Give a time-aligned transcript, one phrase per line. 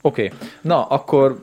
[0.00, 0.38] Oké, okay.
[0.60, 1.42] na akkor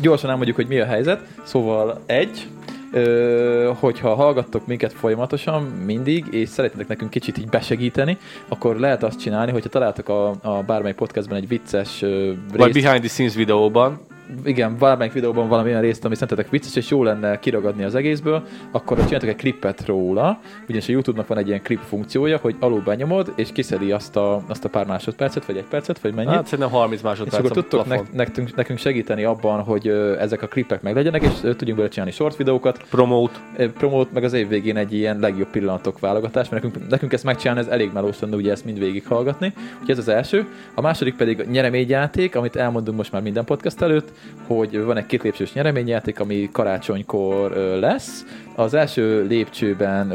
[0.00, 1.20] gyorsan elmondjuk, hogy mi a helyzet.
[1.44, 2.48] Szóval egy,
[2.92, 9.20] Ö, hogyha hallgattok minket folyamatosan, mindig, és szeretnétek nekünk kicsit így besegíteni, akkor lehet azt
[9.20, 12.56] csinálni, hogyha találtok a, a bármely podcastben egy vicces ö, részt.
[12.56, 14.00] Vagy behind the scenes videóban.
[14.44, 19.04] Igen, valamelyik videóban valamilyen részt, ami szerintetek vicces, és jó lenne kiragadni az egészből, akkor
[19.04, 23.32] csináltok egy klippet róla, ugyanis a YouTube-nak van egy ilyen klip funkciója, hogy alul benyomod,
[23.36, 26.30] és kiszedi azt a, azt a pár másodpercet, vagy egy percet, vagy mennyit.
[26.30, 27.38] Hát szerintem 30 és másodperc.
[27.38, 31.88] akkor tudtok nek- nekünk, nekünk segíteni abban, hogy ezek a klippek meglegyenek, és tudjunk bele
[31.88, 33.38] csinálni short videókat, Promote.
[33.56, 37.24] Ö, promót, meg az év végén egy ilyen legjobb pillanatok válogatás, mert nekünk, nekünk ezt
[37.24, 39.52] megcsinálni, ez elég melós lenne, ugye ezt mind végig hallgatni.
[39.72, 40.46] Úgyhogy ez az első.
[40.74, 44.12] A második pedig nyereményjáték, amit elmondunk most már minden podcast előtt,
[44.46, 48.24] hogy van egy két lépcsős nyereményjáték, ami karácsonykor lesz.
[48.54, 50.10] Az első lépcsőben,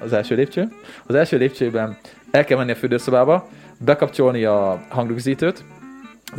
[0.00, 0.68] az első lépcső,
[1.06, 1.98] az első lépcsőben
[2.30, 5.64] el kell menni a fürdőszobába, bekapcsolni a hangrögzítőt,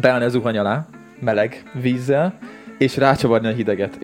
[0.02, 0.88] beállni az zuhany alá,
[1.20, 2.38] meleg vízzel,
[2.78, 4.00] és rácsavarni a hideget.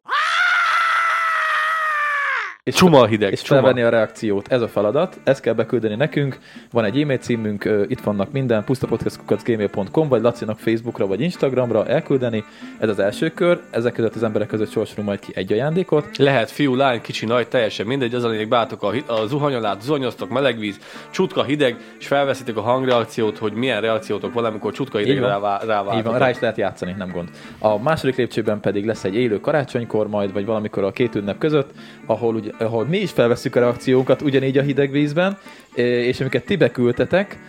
[2.69, 3.31] És Csuma hideg.
[3.31, 3.59] és csuma.
[3.59, 4.51] felvenni a reakciót.
[4.51, 6.37] Ez a feladat, ezt kell beküldeni nekünk.
[6.71, 12.43] Van egy e-mail címünk, itt vannak minden, pusztapodcast.gmail.com, vagy Lacinak Facebookra, vagy Instagramra elküldeni.
[12.79, 16.17] Ez az első kör, ezek között az emberek között sorsolunk majd ki egy ajándékot.
[16.17, 19.77] Lehet fiú, lány, kicsi, nagy, teljesen mindegy, az a lényeg, beálltok a, a zuhany alá,
[19.81, 24.97] zuhanyoztok, meleg víz, csutka hideg, és felveszitek a hangreakciót, hogy milyen reakciótok van, amikor csutka
[24.97, 25.59] hidegre van.
[25.65, 27.29] rá, Így van, rá is lehet játszani, nem gond.
[27.59, 31.69] A második lépcsőben pedig lesz egy élő karácsonykor majd, vagy valamikor a két ünnep között,
[32.05, 35.37] ahol, ugye, ahol mi is felveszünk a reakciónkat ugyanígy a hideg vízben,
[35.75, 37.39] és amiket ti beküldtetek,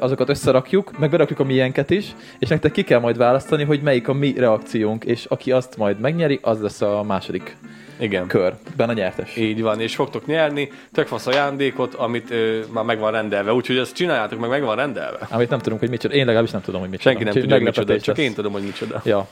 [0.00, 4.08] azokat összerakjuk, meg berakjuk a miénket is, és nektek ki kell majd választani, hogy melyik
[4.08, 7.56] a mi reakciónk, és aki azt majd megnyeri, az lesz a második
[7.98, 8.26] Igen.
[8.26, 9.36] körben a nyertes.
[9.36, 13.76] Így van, és fogtok nyerni tök fasz ajándékot, amit ö, már meg van rendelve, úgyhogy
[13.76, 15.26] ezt csináljátok meg, meg van rendelve.
[15.30, 16.14] Amit nem tudunk, hogy micsoda.
[16.14, 17.08] Én legalábbis nem tudom, hogy micsoda.
[17.10, 18.26] Senki nem Úgyhogy tudja, hogy micsoda, csak lesz.
[18.26, 19.00] én tudom, hogy micsoda.
[19.04, 19.28] Ja.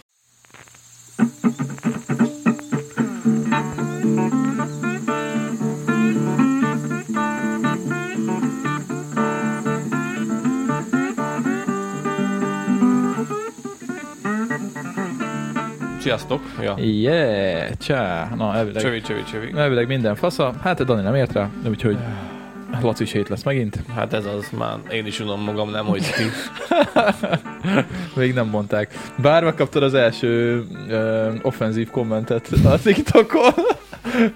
[16.00, 16.42] Sziasztok!
[16.60, 16.74] Ja.
[16.78, 18.28] Yeah, csá.
[18.36, 19.52] Na, elvileg, Csövi, csövi, csövi.
[19.56, 20.52] elvileg minden fasza.
[20.62, 21.96] Hát Dani nem ért rá, úgyhogy
[22.82, 23.78] Laci hét lesz megint.
[23.94, 26.22] Hát ez az már, én is unom magam, nem hogy ti.
[28.20, 28.94] Még nem mondták.
[29.16, 33.52] Bár megkaptad az első uh, offenzív kommentet a TikTokon.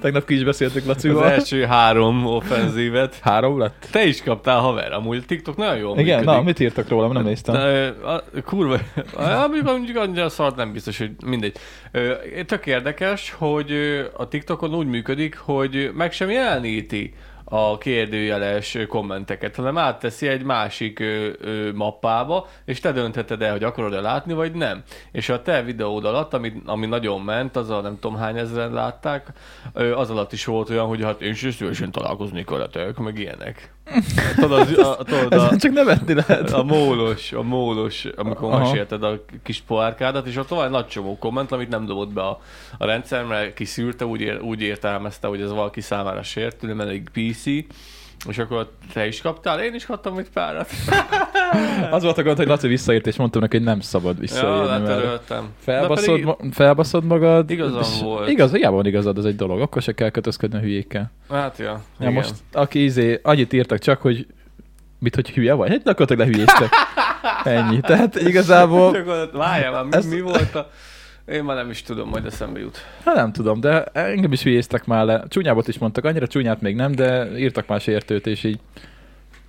[0.01, 1.31] Tegnap ki is beszéltük Az Lacival.
[1.31, 3.19] első három offenzívet.
[3.23, 3.87] Három lett?
[3.91, 6.39] Te is kaptál haver, amúgy a TikTok nagyon jól Igen, működik.
[6.39, 7.55] na, mit írtak rólam, nem néztem.
[7.55, 8.79] De, a, kurva,
[9.17, 11.57] mondjuk, mondjuk annyira szart nem biztos, hogy mindegy.
[12.47, 13.73] Tök érdekes, hogy
[14.17, 17.15] a TikTokon úgy működik, hogy meg sem jeleníti
[17.57, 23.65] a kérdőjeles kommenteket, hanem átteszi egy másik ö, ö, mappába, és te döntheted el, hogy
[23.65, 24.83] akarod-e látni, vagy nem.
[25.13, 28.73] És a te videód alatt, ami, ami nagyon ment, az a nem tudom hány ezeren
[28.73, 29.27] látták,
[29.73, 33.73] ö, az alatt is volt olyan, hogy hát én is szívesen találkozni veletek, meg ilyenek.
[34.37, 36.53] Tudod, az, a, tudod, a, csak nevetni lehet.
[36.53, 38.59] a mólos, a mólos, amikor Aha.
[38.59, 42.41] mesélted a kis pohárkádat, és ott egy nagy csomó komment, amit nem dobott be a,
[42.79, 47.09] a rendszer, mert kiszűrte, úgy, ér, úgy értelmezte, hogy ez valaki számára sértő, mert egy
[47.13, 47.45] PC,
[48.29, 50.71] és akkor te is kaptál, én is kaptam egy párat.
[51.91, 54.67] Az volt a gond, hogy Laci visszaírt, és mondtam neki, hogy nem szabad Ja, visszaírni.
[54.69, 55.49] mert letöröltem.
[55.59, 57.51] felbaszod, pedig- ma- felbaszod magad.
[57.51, 58.29] Igazam volt.
[58.29, 59.61] Igaz, hiába van igazad, az egy dolog.
[59.61, 61.11] Akkor se kell kötözködni a hülyékkel.
[61.31, 62.13] Hát ja, Ja, igen.
[62.13, 64.27] most, aki izé, annyit írtak csak, hogy
[64.99, 65.69] mit, hogy hülye vagy?
[65.71, 66.69] Hát gyakorlatilag lehülyéztek.
[67.45, 67.81] Ennyi.
[67.81, 68.97] Tehát igazából,
[69.33, 70.71] várjál már, mi, Ez- mi volt a...
[71.27, 72.79] Én már nem is tudom, majd eszembe jut.
[73.05, 75.25] hát nem tudom, de engem is hülyéztek már le.
[75.29, 78.59] Csúnyábbat is mondtak, annyira csúnyát még nem, de írtak már sértőt, és így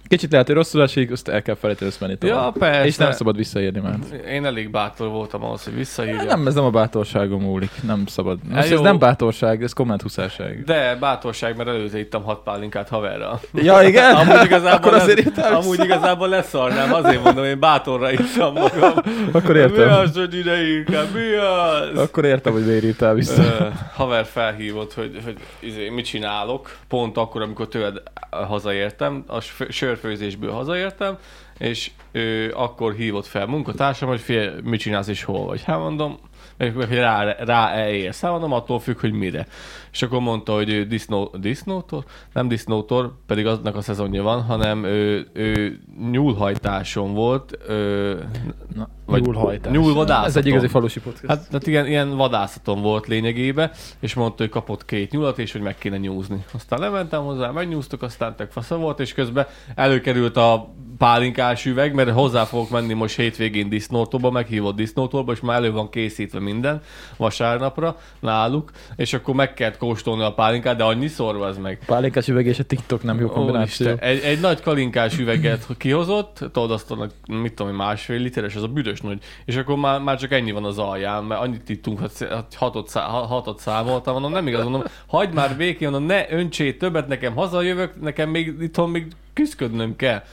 [0.08, 2.44] kicsit lehet, hogy rosszul esik, azt el kell felejteni, azt menni tovább.
[2.44, 2.86] Ja, persze.
[2.86, 3.96] és nem szabad visszaírni már.
[4.30, 6.26] Én elég bátor voltam ahhoz, hogy visszahívjam.
[6.26, 8.38] Nem, ez nem a bátorságom múlik, nem szabad.
[8.44, 10.64] Most Hát ez nem bátorság, ez kommenthuszárság.
[10.64, 13.40] De bátorság, mert előtte ittam hat pálinkát haverral.
[13.54, 14.16] Ja, igen?
[14.26, 18.94] Amúgy igazából, Akkor azért lesz, amúgy igazából leszarnám, azért mondom, én bátorra ittam magam.
[19.32, 19.92] Akkor Mi értem.
[19.92, 22.00] az, hogy ide inkább, mi az?
[22.00, 23.42] Akkor értem, hogy miért írtál vissza.
[23.44, 29.66] Ö, haver felhívott, hogy, hogy izé, mit csinálok, pont akkor, amikor tőled hazaértem, a s-
[29.96, 31.18] sörfőzésből hazaértem,
[31.58, 35.64] és ő akkor hívott fel munkatársam, hogy fél, mit csinálsz és hol vagy.
[35.64, 36.20] Hát mondom,
[36.58, 38.22] hogy rá, rá elérsz.
[38.22, 39.48] Hát mondom, attól függ, hogy mire.
[39.92, 42.04] És akkor mondta, hogy ő disznó, disznótor?
[42.34, 45.80] Nem disznótor, pedig aznak a szezonja van, hanem ő, ő
[46.12, 47.58] nyúlhajtáson volt.
[47.70, 48.28] Ő,
[48.76, 49.74] Na, vagy nyúlhajtás.
[49.74, 50.28] nyúlvadászaton.
[50.30, 51.26] Ez egy igazi falusi podcast.
[51.26, 55.62] Hát, hát igen, ilyen vadászaton volt lényegében, és mondta, hogy kapott két nyulat, és hogy
[55.62, 56.46] meg kéne nyúzni.
[56.54, 62.10] Aztán lementem hozzá, megnyúztuk, aztán tök fasza volt, és közben előkerült a pálinkás üveg, mert
[62.10, 66.82] hozzá fogok menni most hétvégén disznótóba, meghívott disznótóba, és már elő van készítve minden
[67.18, 71.80] vasárnapra náluk, és akkor meg kell kóstolni a pálinkát, de annyiszor az meg.
[71.86, 73.86] Pálinkás üveg és a TikTok nem jó kombináció.
[73.86, 78.64] Úristen, egy, egy nagy kalinkás üveget kihozott, tudod azt a, mit tudom, másfél literes, az
[78.64, 82.00] a büdös nagy, és akkor már, már csak ennyi van az alján, mert annyit ittunk,
[82.00, 82.12] hogy
[82.56, 87.08] hatot, szá, hatot számoltam, mondom, nem igaz, mondom, hagyd már békén, mondom, ne öntsé többet,
[87.08, 90.24] nekem hazajövök, nekem még itthon még küzdködnöm kell.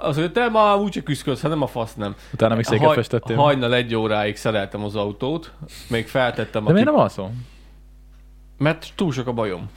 [0.00, 2.14] Az, hogy te már úgyse küzdködsz, hanem a fasz nem.
[2.32, 3.36] Utána még széket festettél.
[3.36, 5.52] Hajnal egy óráig szereltem az autót,
[5.88, 7.30] még feltettem De a miért nem alszol?
[8.58, 9.70] Mert túl sok a bajom.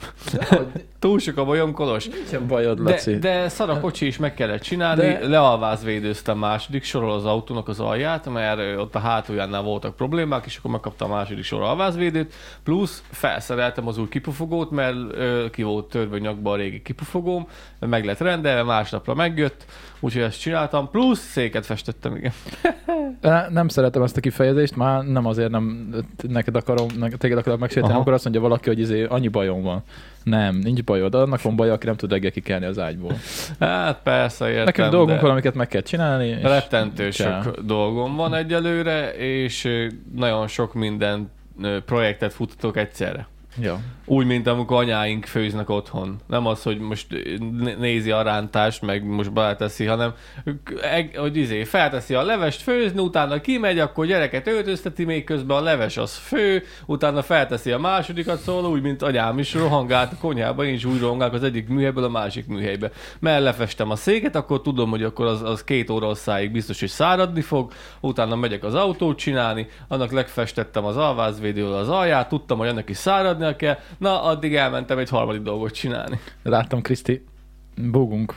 [1.04, 2.08] Túl sok a bajom, Kolos.
[2.08, 3.10] Nincsen bajod, Laci.
[3.10, 5.00] De, de szar a kocsi is meg kellett csinálni.
[5.00, 5.28] De-.
[5.28, 10.70] Lealvázvédőztem második sorol az autónak az alját, mert ott a hátuljánál voltak problémák, és akkor
[10.70, 12.34] megkaptam a második sor alvázvédőt.
[12.62, 17.46] Plusz felszereltem az új kipufogót, mert ö, ki volt törve nyakba a régi kipufogóm,
[17.78, 19.64] meg lett rendelve, másnapra megjött,
[20.00, 20.90] úgyhogy ezt csináltam.
[20.90, 22.32] Plusz széket festettem, igen.
[23.50, 25.94] Nem szeretem ezt a kifejezést, már nem azért nem
[26.28, 29.82] neked akarom, neked téged akarok megsérteni, amikor azt mondja valaki, hogy izé, annyi bajom van.
[30.22, 31.14] Nem, nincs bajod.
[31.14, 33.12] Annak van baj, aki nem tud reggel kikelni az ágyból.
[33.60, 34.64] Hát persze, értem.
[34.64, 36.26] Nekünk dolgunk van, amiket meg kell csinálni.
[36.26, 37.42] És Rettentő kell.
[37.42, 41.30] sok dolgom van egyelőre, és nagyon sok minden
[41.84, 43.26] projektet futtatok egyszerre.
[43.60, 43.80] Ja.
[44.06, 46.20] Úgy, mint amikor anyáink főznek otthon.
[46.26, 47.06] Nem az, hogy most
[47.38, 50.12] né- nézi a rántást, meg most beleteszi, hanem
[51.16, 55.96] hogy izé, felteszi a levest főzni, utána kimegy, akkor gyereket öltözteti, még közben a leves
[55.96, 60.74] az fő, utána felteszi a másodikat, szóval úgy, mint anyám is rohangált a konyhában, én
[60.74, 62.90] is úgy rohangálok az egyik műhelyből a másik műhelybe.
[63.18, 66.88] Mert lefestem a széket, akkor tudom, hogy akkor az, az két óra hosszáig biztos, hogy
[66.88, 72.68] száradni fog, utána megyek az autót csinálni, annak legfestettem az alvázvédővel az alját, tudtam, hogy
[72.68, 72.96] ennek is
[73.44, 76.18] száradnia kell, na addig elmentem egy harmadik dolgot csinálni.
[76.42, 77.24] Láttam, Kriszti,
[77.76, 78.34] búgunk.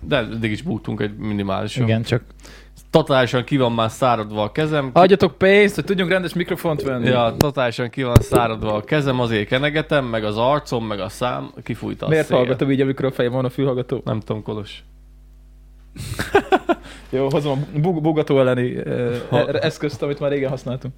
[0.00, 1.76] De eddig is búgtunk egy minimális.
[1.76, 2.22] Igen, csak
[2.90, 4.90] Totálisan ki van már száradva a kezem.
[4.92, 7.06] adjatok pénzt, hogy tudjunk rendes mikrofont venni.
[7.08, 11.50] Ja, totálisan ki van száradva a kezem, azért kenegetem, meg az arcom, meg a szám,
[11.62, 12.36] kifújta a Miért szél.
[12.36, 14.00] hallgatom így, amikor a fejem van a fülhallgató?
[14.04, 14.82] Nem tudom, Kolos.
[17.10, 20.94] Jó, hozom a bug- bugató elleni uh, Ha- eszközt, amit már régen használtunk.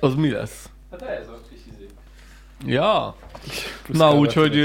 [0.00, 0.70] Az mi lesz?
[0.90, 1.26] Hát ez
[2.66, 3.14] Ja.
[3.86, 4.58] Na, úgyhogy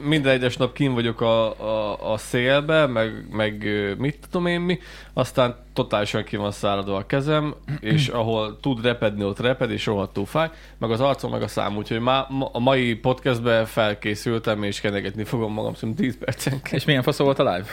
[0.00, 3.66] minden egyes nap kín vagyok a, a, a szélbe, meg, meg
[3.98, 4.78] mit tudom én mi,
[5.12, 10.26] aztán totálisan ki van száradva a kezem, és ahol tud repedni, ott reped, és rohadtul
[10.26, 14.80] fáj, meg az arcom, meg a szám, úgyhogy má, ma, a mai podcastbe felkészültem, és
[14.80, 16.72] kenegetni fogom magam szerintem 10 percenként.
[16.72, 17.66] És milyen fasz volt a live?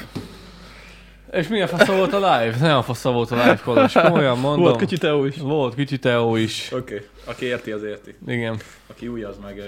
[1.31, 2.56] És milyen fasza volt a live?
[2.60, 4.62] Nem fasza volt a live, Kolos, komolyan mondom.
[4.62, 5.38] Volt kicsi Teó is.
[5.38, 6.69] Volt kicsi Teó is.
[6.74, 6.94] Oké.
[6.94, 7.07] Okay.
[7.25, 8.16] Aki érti, az érti.
[8.28, 8.57] Igen.
[8.88, 9.62] Aki új, az meg...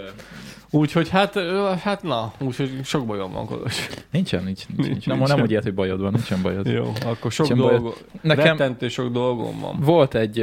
[0.70, 1.40] Úgyhogy hát,
[1.84, 3.88] hát na, úgyhogy sok bajom van, Kolos.
[4.12, 4.90] Nincsen, nincs, nincs, nincs.
[4.90, 6.68] Nincs, Nem, nem úgy ért, hogy bajod van, nincsen bajod.
[6.68, 7.82] Jó, akkor sok Nincsen bajod.
[7.82, 9.80] dolgom, Nekem rettentő sok dolgom van.
[9.80, 10.40] volt egy,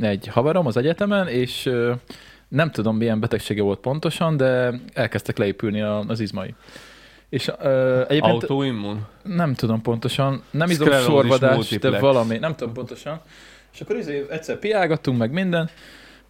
[0.00, 1.70] egy haverom az egyetemen, és
[2.48, 6.54] nem tudom milyen betegsége volt pontosan, de elkezdtek leépülni a, az izmai.
[7.28, 9.06] És ö, egyébként Autoimmun?
[9.22, 13.20] nem tudom pontosan, nem izom Szklerózis sorvadás, de valami, nem tudom pontosan.
[13.72, 15.70] És akkor izé, egyszer piálgattunk meg minden,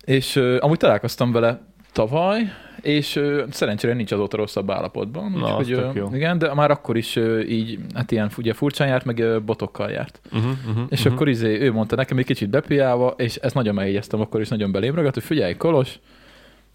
[0.05, 1.61] és ö, amúgy találkoztam vele
[1.93, 5.31] tavaly, és ö, szerencsére nincs azóta rosszabb állapotban.
[5.31, 6.09] Na, úgyhogy, ö, jó.
[6.15, 9.91] igen, de már akkor is ö, így, hát ilyen ugye furcsán járt, meg ö, botokkal
[9.91, 10.21] járt.
[10.33, 14.21] Uh-huh, uh-huh, És akkor izé, ő mondta nekem egy kicsit bepiálva, és ezt nagyon megjegyeztem
[14.21, 15.99] akkor is, nagyon belém ragadt, hogy figyelj, Kolos,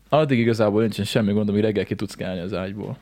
[0.10, 2.98] addig igazából nincsen semmi gondom, hogy reggel ki tudsz kelni az ágyból.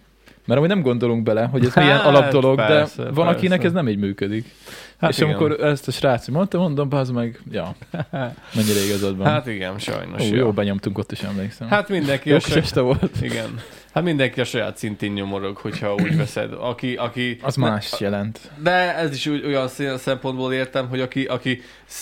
[0.45, 3.31] Mert amúgy nem gondolunk bele, hogy ez milyen Hát, alapdolog, persze, de van, persze.
[3.39, 4.45] akinek ez nem így működik.
[4.98, 5.29] Hát és igen.
[5.29, 7.75] amikor ezt a srác mondta, mondom, bazd meg, ja,
[8.55, 9.27] mennyire igazad van.
[9.27, 10.21] Hát igen, sajnos.
[10.21, 10.51] Ó, jó.
[10.51, 11.67] benyomtunk ott is, emlékszem.
[11.67, 13.21] Hát mindenki jó a este volt.
[13.21, 13.60] Igen.
[13.93, 16.53] Hát mindenki a saját szintén nyomorog, hogyha úgy veszed.
[16.53, 17.39] Aki, aki...
[17.41, 18.39] Az más jelent.
[18.63, 19.67] De ez is úgy, olyan
[19.98, 21.62] szempontból értem, hogy aki, aki,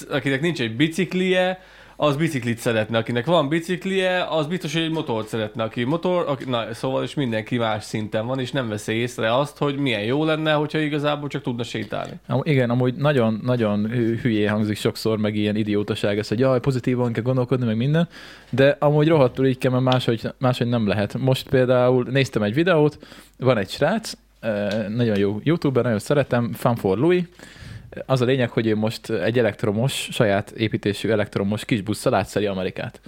[0.09, 1.59] akinek nincs egy biciklije,
[2.01, 2.97] az biciklit szeretne.
[2.97, 5.63] Akinek van biciklije, az biztos, hogy egy motort szeretne.
[5.63, 9.57] Aki motor, aki, na, szóval is mindenki más szinten van, és nem veszi észre azt,
[9.57, 12.11] hogy milyen jó lenne, hogyha igazából csak tudna sétálni.
[12.27, 16.59] Am- Igen, amúgy nagyon, nagyon hü- hülyé hangzik sokszor, meg ilyen idiótaság ez, hogy jaj,
[16.59, 18.07] pozitívan kell gondolkodni, meg minden,
[18.49, 21.17] de amúgy rohadtul így kell, mert máshogy, máshogy nem lehet.
[21.17, 22.97] Most például néztem egy videót,
[23.37, 27.23] van egy srác, eh, nagyon jó youtuber, nagyon szeretem, Fun for Louis,
[28.05, 33.01] az a lényeg, hogy ő most egy elektromos, saját építésű elektromos kis busszal átszeli Amerikát.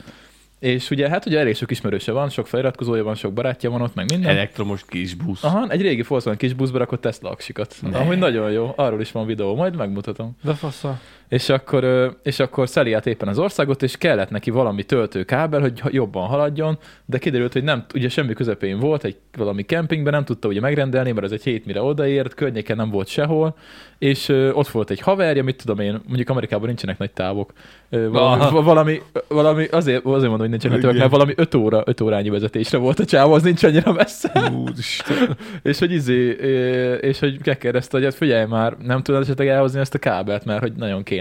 [0.59, 3.95] És ugye, hát ugye elég sok ismerőse van, sok feliratkozója van, sok barátja van ott,
[3.95, 4.29] meg minden.
[4.31, 5.43] Elektromos kis busz.
[5.43, 7.75] Aha, egy régi Volkswagen kis buszba rakott Tesla aksikat.
[7.81, 7.97] Ne.
[7.97, 10.38] Amúgy nagyon jó, arról is van videó, majd megmutatom.
[10.43, 11.00] De fasza.
[11.31, 15.81] És akkor, és akkor szeli át éppen az országot, és kellett neki valami töltőkábel, hogy
[15.88, 20.47] jobban haladjon, de kiderült, hogy nem, ugye semmi közepén volt, egy valami kempingben nem tudta
[20.47, 23.55] ugye megrendelni, mert ez egy hét mire odaért, környéken nem volt sehol,
[23.97, 27.53] és ott volt egy haverja, mit tudom én, mondjuk Amerikában nincsenek nagy távok,
[27.89, 28.61] valami, Aha.
[28.61, 32.77] valami, valami azért, azért mondom, hogy nincsenek távok, mert valami 5 óra, 5 órányi vezetésre
[32.77, 34.51] volt a csávó, az nincs annyira messze.
[34.55, 35.38] Úristen.
[35.63, 36.29] És hogy izé,
[37.01, 40.61] és hogy megkérdezte, hogy hát figyelj már, nem tudod esetleg elhozni ezt a kábelt, mert
[40.61, 41.20] hogy nagyon kéne.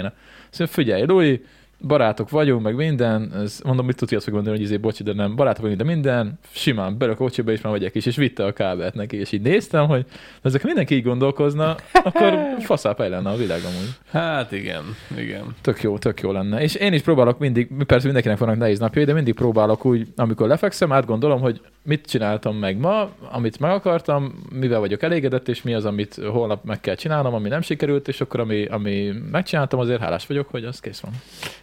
[0.51, 1.39] Szóval figyelj, Louis,
[1.87, 5.13] barátok vagyunk, meg minden, ez, mondom, mit tudja azt fog mondani, hogy izé, bocsi, de
[5.13, 8.45] nem, barátok vagyunk, de minden, simán, belök a kocsiba, és már vegyek is, és vitte
[8.45, 10.05] a kábelt neki, és így néztem, hogy
[10.43, 13.91] ezek mindenki így gondolkozna, akkor faszápály lenne a világ amúgy.
[14.11, 14.83] Hát igen,
[15.17, 15.57] igen.
[15.61, 16.61] Tök jó, tök jó lenne.
[16.61, 20.49] És én is próbálok mindig, persze mindenkinek vannak nehéz napjai, de mindig próbálok úgy, amikor
[20.49, 25.75] lefekszem, átgondolom, hogy mit csináltam meg ma, amit meg akartam, mivel vagyok elégedett, és mi
[25.75, 30.01] az, amit holnap meg kell csinálnom, ami nem sikerült, és akkor ami, ami megcsináltam, azért
[30.01, 31.13] hálás vagyok, hogy az kész van.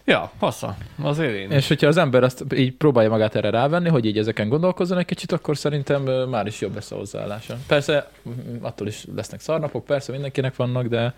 [0.10, 0.78] Ja, passza.
[1.02, 1.52] Azért én.
[1.52, 5.06] És hogyha az ember azt így próbálja magát erre rávenni, hogy így ezeken gondolkozzon egy
[5.06, 7.58] kicsit, akkor szerintem már is jobb lesz a hozzáállása.
[7.68, 8.10] Persze,
[8.62, 11.14] attól is lesznek szarnapok, persze mindenkinek vannak, de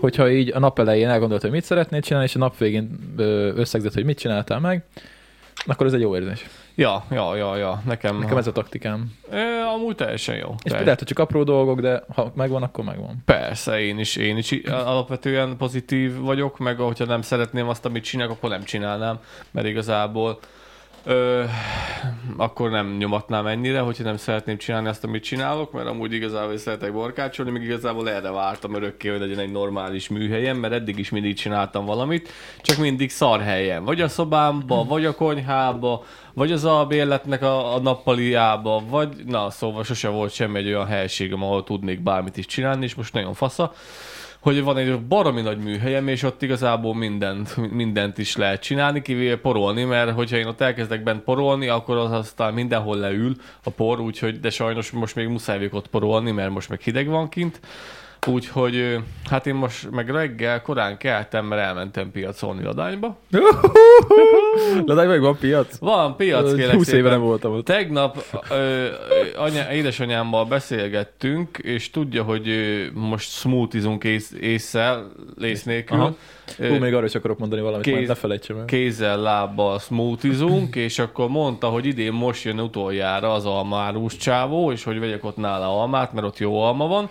[0.00, 3.14] hogyha így a nap elején elgondolt, hogy mit szeretnél csinálni, és a nap végén
[3.56, 4.84] összegzett, hogy mit csináltál meg,
[5.66, 6.46] akkor ez egy jó érzés.
[6.74, 7.82] Ja, ja, ja, ja.
[7.84, 9.12] Nekem, Nekem ez a taktikám.
[9.30, 10.54] Ö, amúgy teljesen jó.
[10.62, 13.22] És lehet, hogy csak apró dolgok, de ha megvan, akkor megvan.
[13.24, 18.32] Persze, én is, én is alapvetően pozitív vagyok, meg hogyha nem szeretném azt, amit csinálok,
[18.36, 19.18] akkor nem csinálnám,
[19.50, 20.38] mert igazából
[21.04, 21.44] ö,
[22.36, 26.60] akkor nem nyomatnám ennyire, hogyha nem szeretném csinálni azt, amit csinálok, mert amúgy igazából is
[26.60, 31.10] szeretek borkácsolni, még igazából erre vártam örökké, hogy legyen egy normális műhelyem, mert eddig is
[31.10, 32.28] mindig csináltam valamit,
[32.60, 33.84] csak mindig szar helyen.
[33.84, 39.84] Vagy a szobámba, vagy a konyhába, vagy az albérletnek a, a nappaliába, vagy na, szóval
[39.84, 43.72] sose volt semmi egy olyan helységem, ahol tudnék bármit is csinálni, és most nagyon fasza
[44.44, 49.36] hogy van egy baromi nagy műhelyem, és ott igazából mindent, mindent is lehet csinálni, kivéve
[49.36, 54.00] porolni, mert hogyha én ott elkezdek bent porolni, akkor az aztán mindenhol leül a por,
[54.00, 57.60] úgyhogy, de sajnos most még muszáj ott porolni, mert most meg hideg van kint.
[58.26, 58.98] Úgyhogy
[59.30, 63.16] hát én most meg reggel korán keltem, mert elmentem piacolni Ladányba.
[64.86, 65.78] Meg van piac.
[65.78, 67.64] Van piac, kérlek 20 éve nem voltam ott.
[67.64, 68.86] Tegnap ö,
[69.36, 75.98] anya, édesanyámmal beszélgettünk, és tudja, hogy ö, most smoothizunk ész, észszel, ész nélkül.
[75.98, 76.14] Aha.
[76.58, 78.64] Hú, még arra is akarok mondani valamit, Kéz- majd ne felejtsem el.
[78.64, 84.84] kézzel, lábbal smoothizunk, és akkor mondta, hogy idén most jön utoljára az almárus csávó, és
[84.84, 87.08] hogy vegyek ott nála almát, mert ott jó alma van.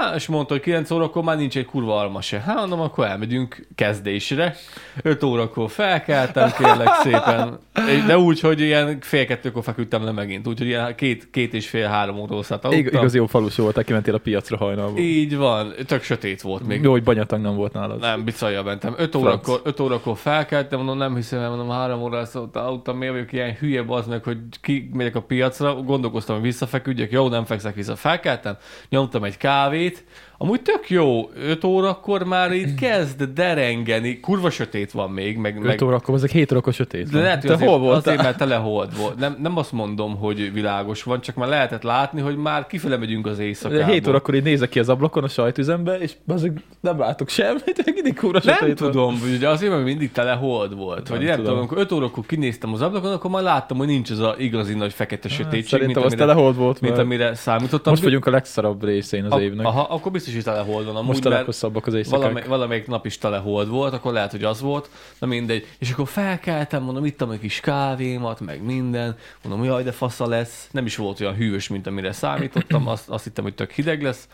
[0.00, 2.40] Hát, és mondta, hogy 9 órakor már nincs egy kurva alma se.
[2.40, 4.54] Hát, mondom, akkor elmegyünk kezdésre.
[5.02, 7.58] 5 órakor felkeltem, kérlek szépen.
[8.06, 10.46] De úgy, hogy ilyen fél kettőkor feküdtem le megint.
[10.46, 13.00] Úgyhogy ilyen két, két és fél, három órószát Ig- aludtam.
[13.00, 14.96] igazi jó falus volt, kimentél a piacra hajnalban.
[14.98, 15.72] Így van.
[15.86, 16.82] Tök sötét volt még.
[16.82, 18.00] Jó, hogy banyatang nem volt nálad.
[18.00, 18.94] Nem, bicajja mentem.
[18.96, 19.24] 5 Franc.
[19.24, 22.22] órakor, 5 órakor felkeltem, mondom, nem hiszem, mondom, három óra
[22.52, 27.10] aludtam, miért vagyok ilyen hülye az meg, hogy ki megyek a piacra, gondolkoztam, hogy visszafeküdjek,
[27.10, 27.96] jó, nem fekszek vissza.
[27.96, 28.56] Felkeltem,
[28.88, 30.02] nyomtam egy kávét, faith
[30.42, 35.62] amúgy tök jó, 5 órakor már így kezd derengeni, kurva sötét van még, meg, 5
[35.62, 37.22] meg órakor, ezek 7 órakor sötét de van.
[37.22, 37.98] lehet, hogy Te azért, hol voltál?
[37.98, 39.18] azért, mert tele hold volt.
[39.18, 43.26] Nem, nem azt mondom, hogy világos van, csak már lehetett látni, hogy már kifele megyünk
[43.26, 43.84] az De éjszakából.
[43.84, 48.14] 7 órakor így nézek ki az ablakon a sajtüzembe, és azok nem látok semmit, mindig
[48.18, 48.90] kurva Nem sötét van.
[48.90, 51.08] tudom, ugye azért, mert mindig tele hold volt.
[51.08, 51.58] Nem Vagy nem tudom.
[51.58, 54.92] amikor 5 órakor kinéztem az ablakon, akkor már láttam, hogy nincs az a igazi nagy
[54.92, 57.92] fekete sötétség, mint Szerintem az amire, volt, mint amire számítottam.
[57.92, 59.66] most vagyunk a legszarabb részén az A- évnek.
[59.66, 60.96] Aha, akkor biztos, hogy tele hold van.
[60.96, 62.20] Amúgy, Most a leghosszabbak az éjszakák.
[62.20, 65.66] valami, valamelyik nap is tele hold volt, akkor lehet, hogy az volt, na mindegy.
[65.78, 70.68] És akkor felkeltem, mondom, ittam egy kis kávémat, meg minden, mondom, jaj, de fasza lesz.
[70.70, 74.28] Nem is volt olyan hűvös, mint amire számítottam, azt, azt hittem, hogy tök hideg lesz.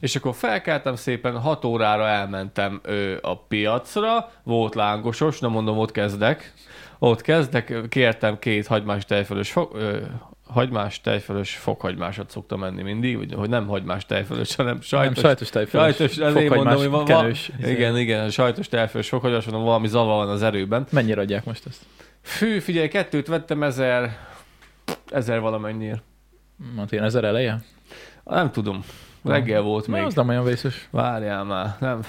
[0.00, 5.92] És akkor felkeltem szépen, 6 órára elmentem ö, a piacra, volt lángosos, nem mondom, ott
[5.92, 6.52] kezdek.
[6.98, 9.98] Ott kezdek, kértem két hagymás tejfölös fo- ö,
[10.52, 15.48] hagymás tejfölös fokhagymásat szoktam enni mindig, vagy hogy nem hagymás tejfölös, hanem Nem, sajtos, sajtos
[15.48, 15.96] tejfölös.
[15.96, 17.50] Sajtos, ezért mondom, hogy van, kenős.
[17.60, 20.86] van, igen, igen, sajtos tejfölös fokhagymás, mondom, valami zava van az erőben.
[20.90, 21.82] Mennyire adják most ezt?
[22.22, 24.16] Fű, figyelj, kettőt vettem ezer,
[25.10, 26.02] ezer valamennyiért.
[26.76, 27.62] Hát ilyen ezer eleje?
[28.24, 28.84] Nem tudom,
[29.24, 30.04] reggel volt Na, még.
[30.06, 30.88] az nem olyan vészes.
[30.90, 32.00] Várjál már, nem,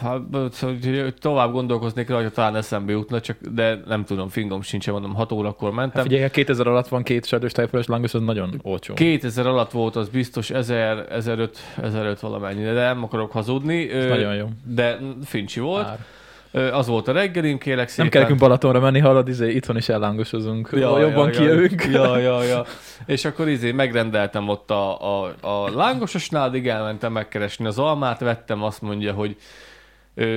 [0.61, 5.13] hogy tovább gondolkoznék rá, hogy talán eszembe jutna, csak, de nem tudom, fingom sincs, mondom,
[5.13, 6.03] 6 órakor Hát mentem.
[6.03, 8.93] figyelj, 2000 alatt van két sajtos tejfölös lángos, az nagyon olcsó.
[8.93, 13.89] 2000 alatt volt, az biztos 1000, 1005, 1005 valamennyi, de nem akarok hazudni.
[13.91, 14.47] Ez Ö, nagyon jó.
[14.63, 15.87] De Fincsi volt.
[15.87, 15.99] Ár.
[16.51, 18.03] Az volt a reggelim, kérlek szépen.
[18.03, 20.69] Nem kell nekünk Balatonra menni, hallod, izé, itthon is ellángosozunk.
[20.71, 21.87] Ja, jobban ja, kijövünk.
[21.91, 22.65] Ja, ja, ja.
[23.05, 28.63] És akkor izé megrendeltem ott a, a, a lángososnál, addig elmentem megkeresni az almát, vettem,
[28.63, 29.35] azt mondja, hogy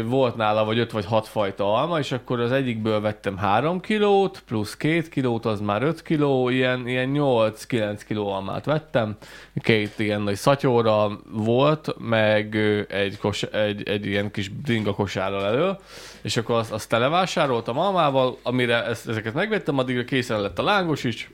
[0.05, 4.43] volt nála vagy 5 vagy 6 fajta alma, és akkor az egyikből vettem 3 kilót,
[4.47, 9.17] plusz 2 kilót, az már 5 kiló, ilyen, ilyen 8-9 kiló almát vettem,
[9.55, 12.57] két ilyen nagy szatyóra volt, meg
[12.89, 15.77] egy, kos, egy, egy ilyen kis bringa kosárral elő,
[16.23, 21.05] és akkor azt, azt televásároltam almával, amire ezt, ezeket megvettem, addigra készen lett a lángos
[21.05, 21.31] is,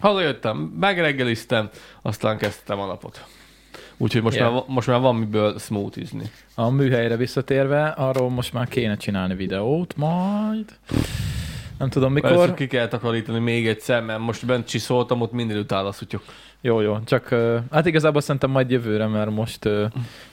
[0.00, 1.70] Hazajöttem, megreggeliztem,
[2.02, 3.24] aztán kezdtem a napot.
[4.02, 4.52] Úgyhogy most, Yeah.
[4.52, 6.30] már, most már van miből smoothizni.
[6.54, 10.64] A műhelyre visszatérve, arról most már kéne csinálni videót, majd.
[11.78, 12.30] Nem tudom Mikor?
[12.30, 12.54] mikor.
[12.54, 16.22] ki kell takarítani még egyszer, mert most bent csiszoltam, ott mindenütt áll a szutyok.
[16.62, 16.98] Jó, jó.
[17.04, 17.28] Csak
[17.70, 19.64] hát igazából szerintem majd jövőre, mert most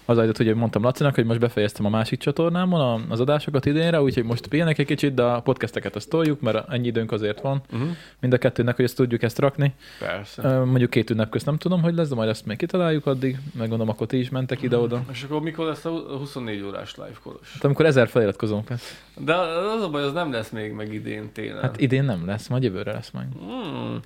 [0.05, 4.23] az ajtót, hogy mondtam Lacinak, hogy most befejeztem a másik csatornámon az adásokat idénre, úgyhogy
[4.23, 7.89] most pihenek egy kicsit, de a podcasteket azt toljuk, mert ennyi időnk azért van Uh-huh.
[8.19, 9.73] mind a kettőnek, hogy ezt tudjuk ezt rakni.
[9.99, 10.59] Persze.
[10.59, 13.37] Mondjuk két ünnep közt nem tudom, hogy lesz, de majd ezt még kitaláljuk addig.
[13.53, 15.03] Meg gondolom, akkor ti is mentek ide-oda.
[15.11, 17.53] És akkor mikor lesz a 24 órás live kolos?
[17.53, 18.95] Hát amikor ezer feliratkozónk persze.
[19.17, 21.61] De az a baj, az nem lesz még meg idén tényleg.
[21.61, 23.27] Hát idén nem lesz, majd jövőre lesz majd.
[23.39, 23.99] hmm.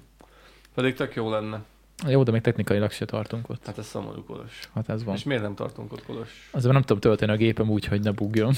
[0.76, 1.62] Pedig tök jó lenne.
[2.08, 3.66] Jó, de még technikailag se tartunk ott.
[3.66, 4.60] Hát ez szomorú kolos.
[4.76, 5.16] Hát ez van.
[5.16, 6.48] És miért nem tartunk ott kolos?
[6.52, 8.54] Azért nem tudom tölteni a gépem úgy, hogy ne bugjon.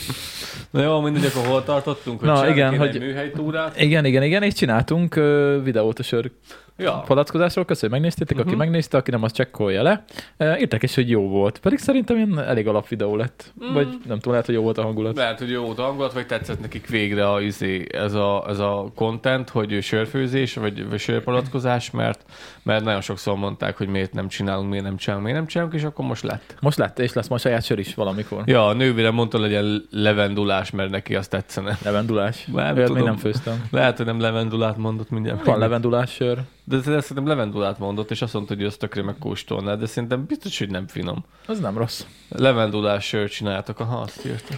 [0.70, 2.20] Na jó, mindegy, akkor hol tartottunk?
[2.20, 3.82] Hogy Na, igen, hogy- egy műhelytúrát?
[3.82, 6.32] Igen, igen, igen, és csináltunk ö, videót a sör
[6.78, 7.04] Ja.
[7.08, 7.66] palackozásról.
[7.66, 8.46] Köszönöm, hogy megnéztétek, uh-huh.
[8.52, 8.66] aki Mhm.
[8.66, 10.04] megnézte, aki nem, az csekkolja le.
[10.40, 11.60] Uh, írták is, hogy jó volt.
[11.60, 13.54] Pedig szerintem ilyen elég alap videó lett.
[13.66, 13.74] Mm.
[13.74, 15.16] Vagy nem tudom, lehet, hogy jó volt a hangulat.
[15.16, 18.60] Lehet, hogy jó volt a hangulat, vagy tetszett nekik végre a, izé, ez, a, ez
[18.60, 22.26] a content, hogy sörfőzés, vagy, vagy sörpalackozás, mert,
[22.64, 25.84] mert nagyon sokszor mondták, hogy miért nem csinálunk, miért nem csinálunk, miért nem csinálunk, és
[25.84, 26.56] akkor most lett.
[26.60, 28.44] Most lett, és lesz majd saját sör is valamikor.
[28.46, 31.78] Ja, a nővérem mondta, legyen levendulás, mert neki azt tetszene.
[31.84, 32.46] Levendulás.
[32.46, 33.66] Nem Olyat még nem főztem.
[33.72, 35.46] Lehet, hogy nem levendulát mondott mindjárt.
[35.46, 36.40] Van levendulás sör.
[36.64, 40.70] De szerintem levendulát mondott, és azt mondta, hogy azt tökre megkóstolná, de szerintem biztos, hogy
[40.70, 41.26] nem finom.
[41.48, 42.06] Az nem rossz.
[42.30, 44.54] Levendulás sört csináltak, aha, azt írta.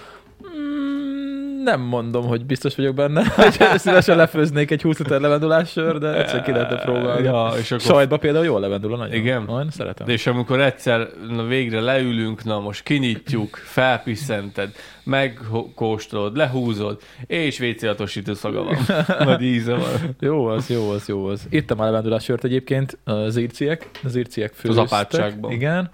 [1.65, 6.17] Nem mondom, hogy biztos vagyok benne, hogy szívesen lefőznék egy 20 liter levendulás sör, de
[6.17, 7.23] egyszer ki lehetne próbálni.
[7.23, 9.13] Ja, és akkor Sajtba például jól levendula nagyon.
[9.13, 9.43] Igen?
[9.43, 10.07] Nagyon szeretem.
[10.07, 14.69] De és amikor egyszer na, végre leülünk, na most kinyitjuk, felpiszented,
[15.03, 18.77] megkóstolod, lehúzod, és WC-atosító szaga van.
[19.27, 20.15] Nagy íze van.
[20.19, 21.47] Jó az, jó az, jó az.
[21.49, 24.83] Ittam a levendulás sört egyébként, az írciek, az írciek főztek.
[24.83, 25.51] apátságban.
[25.51, 25.89] Igen.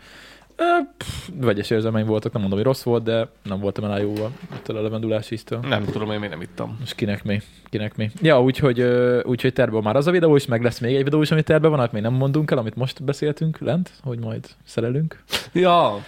[0.97, 4.81] Pff, Vegyes érzelmeim voltak, nem mondom, hogy rossz volt, de nem voltam elájóval ettől a
[4.81, 5.59] levendulás íztől.
[5.69, 6.75] Nem tudom, én még nem ittam.
[6.79, 7.41] Most kinek mi?
[7.69, 8.09] Kinek mi?
[8.21, 8.81] Ja, úgyhogy,
[9.23, 11.67] úgyhogy terve már az a videó is, meg lesz még egy videó is, ami terve
[11.67, 15.23] van, amit még nem mondunk el, amit most beszéltünk lent, hogy majd szerelünk.
[15.53, 16.03] Ja,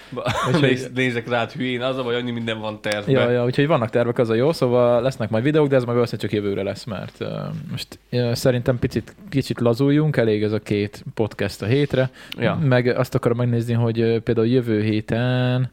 [0.48, 3.12] Úgyhogy- néz, nézek rád hülyén, az a baj, annyi minden van tervbe.
[3.12, 5.94] Ja, ja, úgyhogy vannak tervek, az a jó, szóval lesznek majd videók, de ez meg
[5.94, 7.28] valószínűleg csak jövőre lesz, mert uh,
[7.72, 12.56] most uh, szerintem picit, kicsit lazuljunk, elég ez a két podcast a hétre, Ja.
[12.64, 15.72] meg azt akarom megnézni, hogy uh, például jövő héten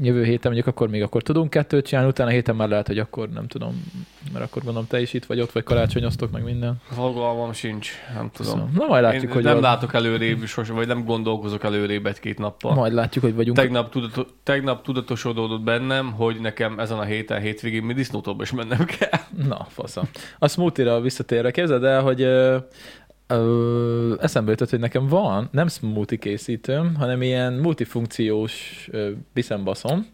[0.00, 3.28] jövő héten mondjuk akkor még akkor tudunk kettőt csinálni, utána héten már lehet, hogy akkor
[3.28, 3.84] nem tudom,
[4.32, 6.76] mert akkor gondolom te is itt vagy ott, vagy karácsonyoztok meg minden.
[6.90, 8.52] Fogalmam sincs, nem tudom.
[8.52, 9.62] Szóval, na majd látjuk, Én hogy nem van.
[9.62, 12.74] látok előrébb, sose, vagy nem gondolkozok előrébb egy-két nappal.
[12.74, 13.56] majd látjuk, hogy vagyunk.
[13.56, 18.84] Tegnap, tudato, tegnap tudatosodott bennem, hogy nekem ezen a héten, hétvégén mi disznótóba is mennem
[18.84, 19.20] kell.
[19.48, 20.02] Na, fasza.
[20.38, 22.26] A smoothie-ra visszatérve, képzeld el, hogy
[23.28, 30.06] ö, eszembe jutott, hogy nekem van nem smoothie készítőm, hanem ilyen multifunkciós ö, biszembaszom,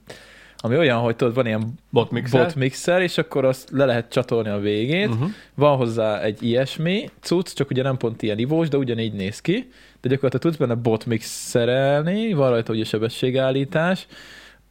[0.65, 2.45] ami olyan, hogy tudod, van ilyen Botmixer.
[2.45, 5.09] botmixer, és akkor azt le lehet csatolni a végét.
[5.09, 5.29] Uh-huh.
[5.55, 9.71] Van hozzá egy ilyesmi cucc, csak ugye nem pont ilyen ivós, de ugyanígy néz ki.
[10.01, 14.07] De gyakorlatilag tudsz benne botmixerelni, van rajta ugye sebességállítás,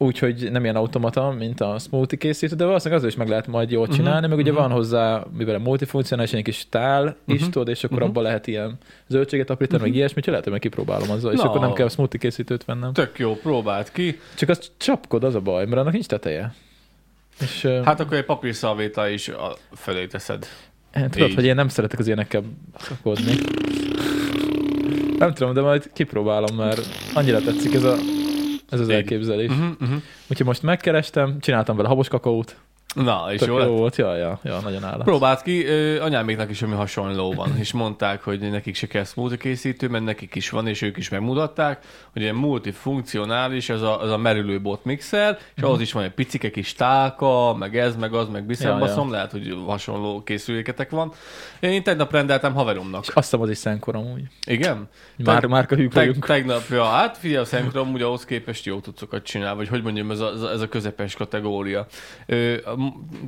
[0.03, 3.71] úgyhogy nem ilyen automata, mint a smoothie készítő, de valószínűleg azért is meg lehet majd
[3.71, 4.59] jól csinálni, meg ugye mhm.
[4.61, 8.07] van hozzá, mivel multifunkcionális, egy kis tál is, Mhm, tudod, és akkor mhm.
[8.07, 9.97] abban lehet ilyen zöldséget aprítani, meg Mhm.
[9.97, 11.43] ilyesmit, lehet, hogy meg kipróbálom azzal, és Na.
[11.49, 12.93] akkor nem kell smoothie készítőt vennem.
[12.93, 14.19] Tök jó, próbáld ki.
[14.35, 16.53] Csak az csapkod, az a baj, mert annak nincs teteje.
[17.39, 20.47] És hát, Hát akkor egy papírszalvéta is a fölé teszed.
[21.09, 21.35] tudod, így.
[21.35, 22.43] hogy én nem szeretek az ilyenekkel
[22.77, 23.35] szakodni.
[25.17, 26.81] Nem tudom, de majd kipróbálom, mert
[27.13, 27.95] annyira tetszik ez, a,
[28.73, 28.93] ez az Így.
[28.93, 29.49] elképzelés.
[29.49, 30.01] Uh-huh, uh-huh.
[30.29, 32.57] Úgyhogy most megkerestem, csináltam vele habos kakaót.
[32.93, 33.69] Na, és Tök jó jó lett?
[33.69, 35.03] volt, ja, ja, ja, nagyon állat.
[35.03, 35.65] Próbáld ki,
[36.01, 40.35] anyáméknak is ami hasonló van, és mondták, hogy nekik se kell smoothie készítő, mert nekik
[40.35, 45.37] is van, és ők is megmutatták, hogy ilyen multifunkcionális, ez a, az a merülő botmixer,
[45.55, 45.65] és Mhm.
[45.65, 49.31] ahhoz is van egy picike kis tálka, meg ez, meg az, meg biszembaszom, Ja, lehet,
[49.31, 51.11] hogy hasonló készüléketek van.
[51.59, 53.01] Én tegnap rendeltem haveromnak.
[53.01, 54.21] Azt hiszem, az is szenkor amúgy.
[54.47, 54.89] Igen?
[55.17, 56.25] Már, már hűk Teg, vagyunk.
[56.25, 60.11] tegnap, ja, hát figyelj, a Szemkrom ugye ahhoz képest jó tudszokat csinál, vagy hogy mondjam,
[60.11, 61.85] ez a, ez a- közepes kategória.
[62.25, 62.55] Ö,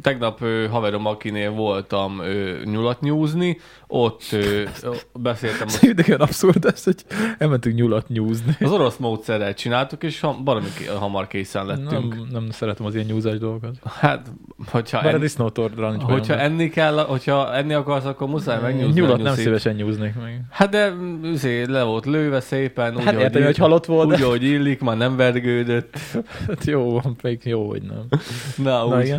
[0.01, 4.63] tegnap ö, haverom, akinél voltam ö, nyulat nyúzni, ott ö,
[5.13, 6.95] beszéltem De olyan abszurd ez, hogy
[7.37, 8.55] elmentünk nyulat nyúzni.
[8.59, 10.37] az orosz módszerrel csináltuk, és ha,
[10.77, 12.15] ké- hamar készen lettünk.
[12.15, 13.75] Nem, nem szeretem az ilyen nyúzás dolgokat.
[13.99, 14.31] Hát,
[14.71, 16.51] hogyha, Bár a en, disznótordra nincs hogyha bajom.
[16.51, 18.99] enni kell, hogyha enni akarsz, akkor muszáj megnyúzni.
[19.01, 20.41] Nyulat a nem szívesen nyúznék meg.
[20.49, 20.93] Hát de
[21.33, 24.81] azért le volt lőve szépen, úgy, Hát értem, hogy halott volt, úgy, de ahogy illik,
[24.81, 25.97] már nem vergődött.
[26.47, 28.07] hát jó, van, jó, hogy nem.
[28.57, 29.09] Na, Na, úgy,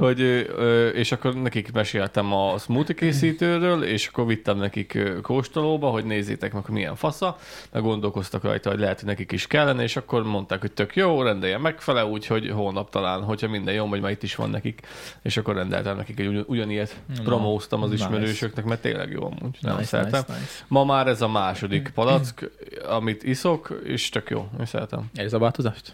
[0.95, 6.63] és akkor nekik meséltem a smoothie készítőről, és akkor vittem nekik kóstolóba, hogy nézzétek meg,
[6.69, 7.37] milyen fasza,
[7.73, 11.23] meg gondolkoztak rajta, hogy lehet, hogy nekik is kellene, és akkor mondták, hogy tök jó,
[11.23, 14.81] rendelje megfele, úgyhogy holnap talán, hogyha minden jó, vagy már itt is van nekik,
[15.23, 18.05] és akkor rendeltem nekik egy ugyan, ugyanilyet, promóztam az nice.
[18.05, 20.21] ismerősöknek, mert tényleg jó amúgy, nem Nice, szeretem.
[20.27, 20.65] nice, nice.
[20.69, 22.51] Ma már ez a második palack,
[22.99, 25.11] amit iszok, és tök jó, én szeretem.
[25.15, 25.93] Ez a változást?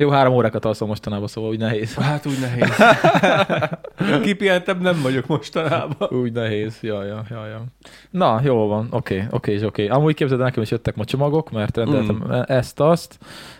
[0.00, 1.94] Jó, három órákat alszom mostanában, szóval úgy nehéz.
[1.94, 2.76] Hát úgy nehéz.
[4.24, 6.08] Kipihentem nem vagyok mostanában.
[6.10, 7.64] Úgy nehéz, ja, ja, ja, ja.
[8.10, 9.88] Na, jó van, oké, oké, és oké.
[9.88, 12.30] Amúgy képzeld, el, nekem is jöttek ma csomagok, mert rendeltem mm.
[12.46, 13.18] ezt, azt.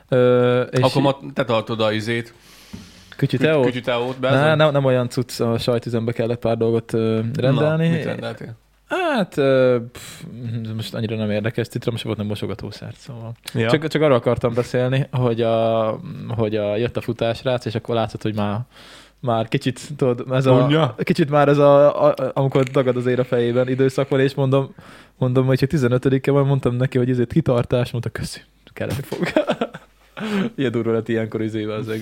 [0.08, 2.34] Ö, és Akkor ma te tartod a izét.
[3.16, 3.62] Kücsi Teó?
[3.62, 4.30] Kücsi teót be.
[4.30, 7.88] Ne, nem, nem olyan cucc, a sajtüzembe kellett pár dolgot rendelni.
[7.88, 8.56] Na, mit rendeltél?
[8.90, 9.34] Hát,
[9.92, 10.22] pff,
[10.74, 13.32] most annyira nem érdekes, citromos volt, nem mosogatószert, szóval.
[13.54, 13.70] Ja.
[13.70, 18.22] Csak, csak arról akartam beszélni, hogy, a, hogy a, jött a futásrác, és akkor látszott,
[18.22, 18.60] hogy már
[19.20, 20.94] már kicsit, tudod, ez a, Mondja.
[20.98, 24.74] kicsit már ez a, a, amikor dagad az ér a fejében időszak van, és mondom,
[25.18, 28.40] mondom, hogy 15-e van, mondtam neki, hogy ezért kitartás, mondta, köszi,
[28.72, 29.18] kelleni fog.
[30.56, 31.92] Ilyen durva lett ilyenkor izével az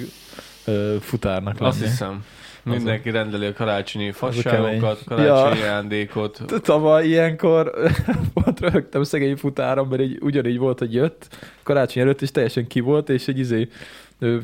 [1.01, 1.70] futárnak lenni.
[1.70, 2.24] Azt hiszem.
[2.62, 6.42] Mindenki rendeli a karácsonyi fasságokat, karácsonyi ajándékot.
[6.62, 7.73] Tavaly ilyenkor
[8.35, 11.29] pont röhögtem szegény futáram, mert így, ugyanígy volt, hogy jött,
[11.62, 13.68] karácsony előtt is teljesen ki volt, és egy izé,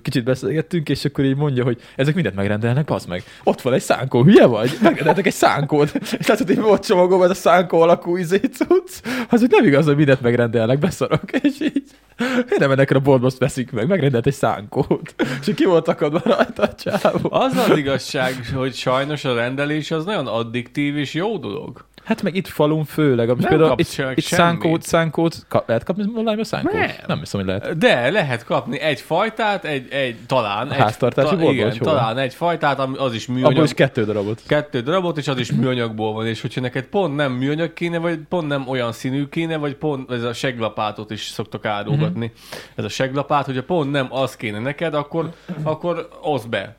[0.03, 3.23] kicsit beszélgettünk, és akkor így mondja, hogy ezek mindent megrendelnek, az meg.
[3.45, 4.79] Ott van egy szánkó, hülye vagy?
[4.83, 5.95] Megrendeltek egy szánkót.
[6.19, 9.01] És látod, hogy volt csomagom ez a szánkó alakú izé cucc.
[9.29, 11.33] Az, hogy nem igaz, hogy mindent megrendelnek, beszarok.
[11.43, 11.83] És így,
[12.21, 15.15] én nem mennek a boltba, azt veszik meg, megrendelt egy szánkót.
[15.47, 17.29] És ki volt akadva rajta a csávó.
[17.31, 21.85] Az az igazság, hogy sajnos a rendelés az nagyon addiktív és jó dolog.
[22.05, 26.41] Hát meg itt falun főleg, Nem például itt, itt szánkót, szánkót, ka- lehet kapni online
[26.41, 26.73] a szánkót?
[26.73, 26.91] Nem.
[27.07, 27.79] Nem hiszem, hogy lehet.
[27.79, 30.71] De lehet kapni egy fajtát, egy, egy talán.
[30.73, 31.79] Egy, Háztartási boltból, Igen, hol?
[31.79, 33.51] talán egy fajtát, az is műanyag.
[33.51, 34.43] Abból is kettő darabot.
[34.47, 38.19] kettő darabot, és az is műanyagból van, és hogyha neked pont nem műanyag kéne, vagy
[38.29, 42.33] pont nem olyan színű kéne, vagy pont ez a seglapátot is szoktak árulgatni.
[42.75, 45.31] Ez a seglapát, hogyha pont nem az kéne neked, akkor,
[45.63, 46.77] akkor oszd be.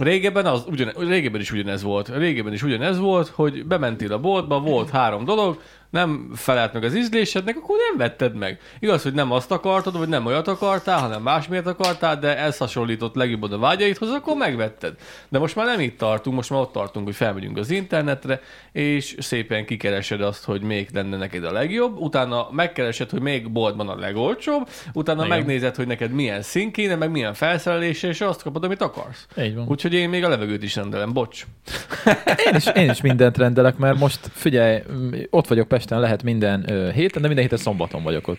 [0.00, 2.08] Régebben, az ugyan, régebben is ugyanez volt.
[2.08, 5.60] Régebben is ugyanez volt, hogy bementél a boltba, volt három dolog,
[5.94, 8.58] nem felelt meg az ízlésednek, akkor nem vetted meg.
[8.78, 13.14] Igaz, hogy nem azt akartad, vagy nem olyat akartál, hanem másmiért akartál, de ez hasonlított
[13.14, 14.94] legjobban a vágyaidhoz, akkor megvetted.
[15.28, 18.40] De most már nem itt tartunk, most már ott tartunk, hogy felmegyünk az internetre,
[18.72, 23.88] és szépen kikeresed azt, hogy még lenne neked a legjobb, utána megkeresed, hogy még boltban
[23.88, 25.38] a legolcsóbb, utána Igen.
[25.38, 29.26] megnézed, hogy neked milyen szín kéne, meg milyen felszerelése, és azt kapod, amit akarsz.
[29.38, 29.66] Így van.
[29.68, 31.46] Úgyhogy én még a levegőt is rendelem, bocs.
[32.46, 34.82] Én is, én is mindent rendelek, mert most figyelj,
[35.30, 38.38] ott vagyok Pesten, lehet minden ö, héten, de minden héten szombaton vagyok ott.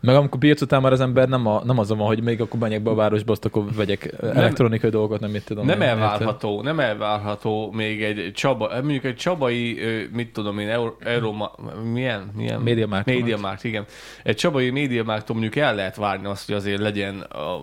[0.00, 2.60] Meg amikor piac után már az ember nem, a, nem azon van, hogy még akkor
[2.60, 5.66] menjek be a városba, azt akkor vegyek nem, elektronikai dolgokat, nem mit tudom.
[5.66, 9.80] Nem én, elvárható, nem elvárható még egy Csaba, mondjuk egy csabai,
[10.12, 11.32] mit tudom én, Euro, Euro
[11.92, 12.30] milyen?
[12.36, 12.60] milyen?
[12.60, 13.06] Mediamarkt.
[13.06, 13.84] Mediamarkt, igen.
[14.22, 17.60] Egy csabai Mediamarkton mondjuk el lehet várni azt, hogy azért legyen a,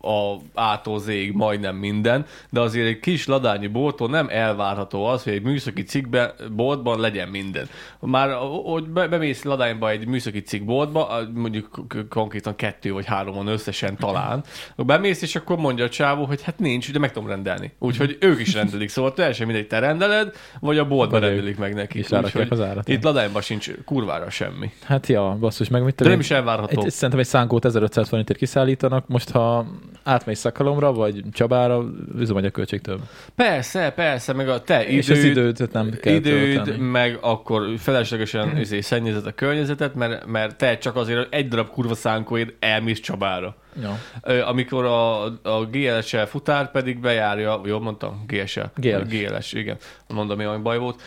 [0.00, 5.32] a ától zég majdnem minden, de azért egy kis ladányi boltól nem elvárható az, hogy
[5.32, 7.68] egy műszaki cikkben, boltban legyen minden.
[8.00, 13.46] Már hogy be- bemész ladányba egy műszaki cikk boltba, mondjuk konkrétan kettő vagy három van
[13.46, 14.44] összesen talán,
[14.76, 17.72] bemész, és akkor mondja a csávó, hogy hát nincs, de meg tudom rendelni.
[17.78, 22.08] Úgyhogy ők is rendelik, szóval teljesen mindegy, te rendeled, vagy a boltban rendelik meg nekik.
[22.08, 22.88] rárakják Úgyhogy az árat.
[22.88, 24.70] Itt ladányban sincs kurvára semmi.
[24.84, 26.82] Hát ja, basszus, meg mit De tudom nem is elvárható.
[26.84, 29.66] Egy, szerintem egy szánkót 1500 forintért kiszállítanak, most ha
[30.02, 31.84] átmész Szakalomra, vagy Csabára,
[32.18, 33.00] üzemanyagköltség több.
[33.34, 36.84] Persze, persze, meg a te És az időd, időt nem kell időd, tölteni.
[36.84, 41.94] meg akkor feleslegesen izé, szennyezed a környezetet, mert, mert te csak azért egy darab kurva
[41.94, 43.56] szánkóért elmész Csabára.
[43.82, 43.98] Ja.
[44.42, 48.24] Amikor a, a GLS-el futár pedig bejárja, jól mondtam?
[48.26, 48.60] GSL.
[48.74, 49.08] GLS.
[49.08, 49.76] GLS, igen.
[50.08, 51.00] Mondom, hogy baj volt.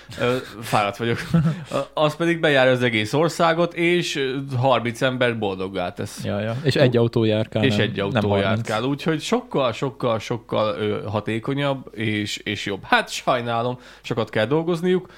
[0.62, 1.18] Fáradt vagyok.
[1.94, 6.24] Az pedig bejárja az egész országot, és ö, 30 ember boldoggá tesz.
[6.24, 6.56] Ja, ja.
[6.64, 7.64] És egy autó járkál.
[7.64, 8.44] És nem, egy autó 30.
[8.44, 12.84] járkál, úgyhogy sokkal, sokkal, sokkal hatékonyabb és, és jobb.
[12.84, 15.10] Hát sajnálom, sokat kell dolgozniuk,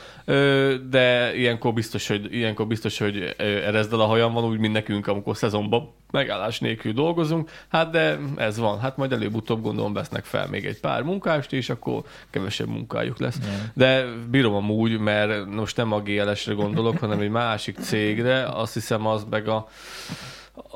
[0.89, 5.37] de ilyenkor biztos, hogy, ilyenkor biztos, hogy erezdel a hajam van, úgy, mint nekünk, amikor
[5.37, 10.65] szezonban megállás nélkül dolgozunk, hát de ez van, hát majd előbb-utóbb gondolom vesznek fel még
[10.65, 13.37] egy pár munkást, és akkor kevesebb munkájuk lesz.
[13.41, 13.47] Ja.
[13.73, 19.07] De bírom amúgy, mert most nem a GLS-re gondolok, hanem egy másik cégre, azt hiszem
[19.07, 19.67] az meg a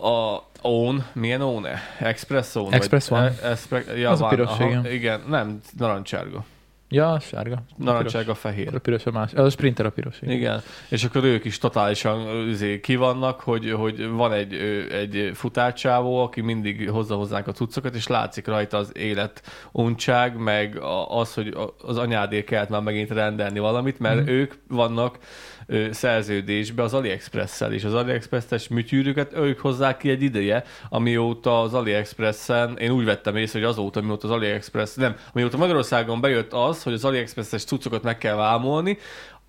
[0.02, 1.66] a ON, milyen ON?
[2.00, 2.74] Express ON?
[2.74, 3.34] Express One.
[3.42, 4.86] E- Espre- ja, Az a van, piros, aha, igen.
[4.86, 5.22] igen.
[5.28, 6.46] Nem, narancsárga.
[6.90, 7.64] Ja, sárga.
[7.78, 8.80] Narancsárga, A fehér.
[8.80, 9.34] piros a más.
[9.34, 10.18] A sprinter a piros.
[10.22, 10.36] Igen.
[10.36, 14.54] Igen, és akkor ők is totálisan üzé, kivannak, hogy, hogy van egy,
[14.92, 20.78] egy futárcsávó, aki mindig hozza hozzánk a cuccokat, és látszik rajta az élet untság, meg
[20.78, 24.30] a- az, hogy a- az anyádért kellett már megint rendelni valamit, mert Mhm.
[24.30, 25.18] ők vannak
[25.68, 31.74] ö, szerződésbe az AliExpress-szel, és az AliExpress-es műtyűrüket ők hozzák ki egy ideje, amióta az
[31.74, 36.84] AliExpress-en, én úgy vettem észre, hogy azóta, mióta az AliExpress, nem, amióta Magyarországon bejött az,
[36.84, 38.98] hogy az AliExpress-es cuccokat meg kell vámolni,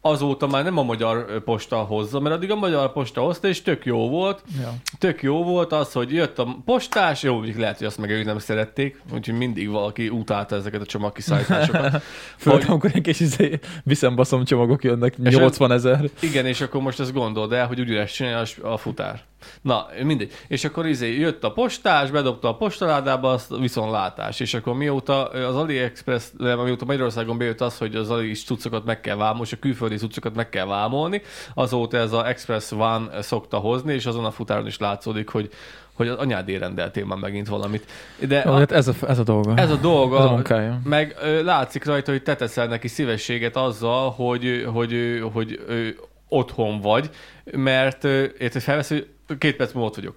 [0.08, 3.84] azóta már nem a magyar posta hozza, mert addig a magyar posta hozta, és tök
[3.84, 4.42] jó volt.
[4.60, 4.74] Ja.
[4.98, 8.24] Tök jó volt az, hogy jött a postás, jó, mondjuk lehet, hogy azt meg ők
[8.24, 12.02] nem szerették, úgyhogy mindig valaki utálta ezeket a csomagkiszállításokat.
[12.36, 16.10] Főleg, Hogy- amikor egy kis izé, viszem-baszom csomagok jönnek, És 80 ezer.
[16.20, 19.26] Igen, és akkor most ezt gondold el, hogy ugyanezt csinálja a- futár.
[19.62, 20.32] Na, mindegy.
[20.48, 24.40] És akkor izé jött a postás, bedobta a postaládába, azt viszontlátás.
[24.40, 29.16] És akkor mióta az AliExpress, mióta Magyarországon bejött az, hogy az Ali cuccokat meg kell
[29.16, 31.22] vámolni, és a külföldi cuccokat meg kell vámolni,
[31.54, 35.50] azóta ez a Express One szokta hozni, és azon a futáron is látszódik, hogy
[35.92, 37.86] hogy az anyádé rendeltél már megint valamit.
[38.26, 39.54] De Jó, a, hát ez a, ez a dolga.
[39.56, 40.80] ez a dolga, Ez a munkája.
[40.84, 45.88] meg ö, látszik rajta, hogy te teszel neki szívességet azzal, hogy, hogy, hogy, hogy ö,
[46.28, 47.10] otthon vagy,
[47.44, 49.06] mert érted, felvesz, hogy
[49.38, 50.14] két perc múlva ott vagyok.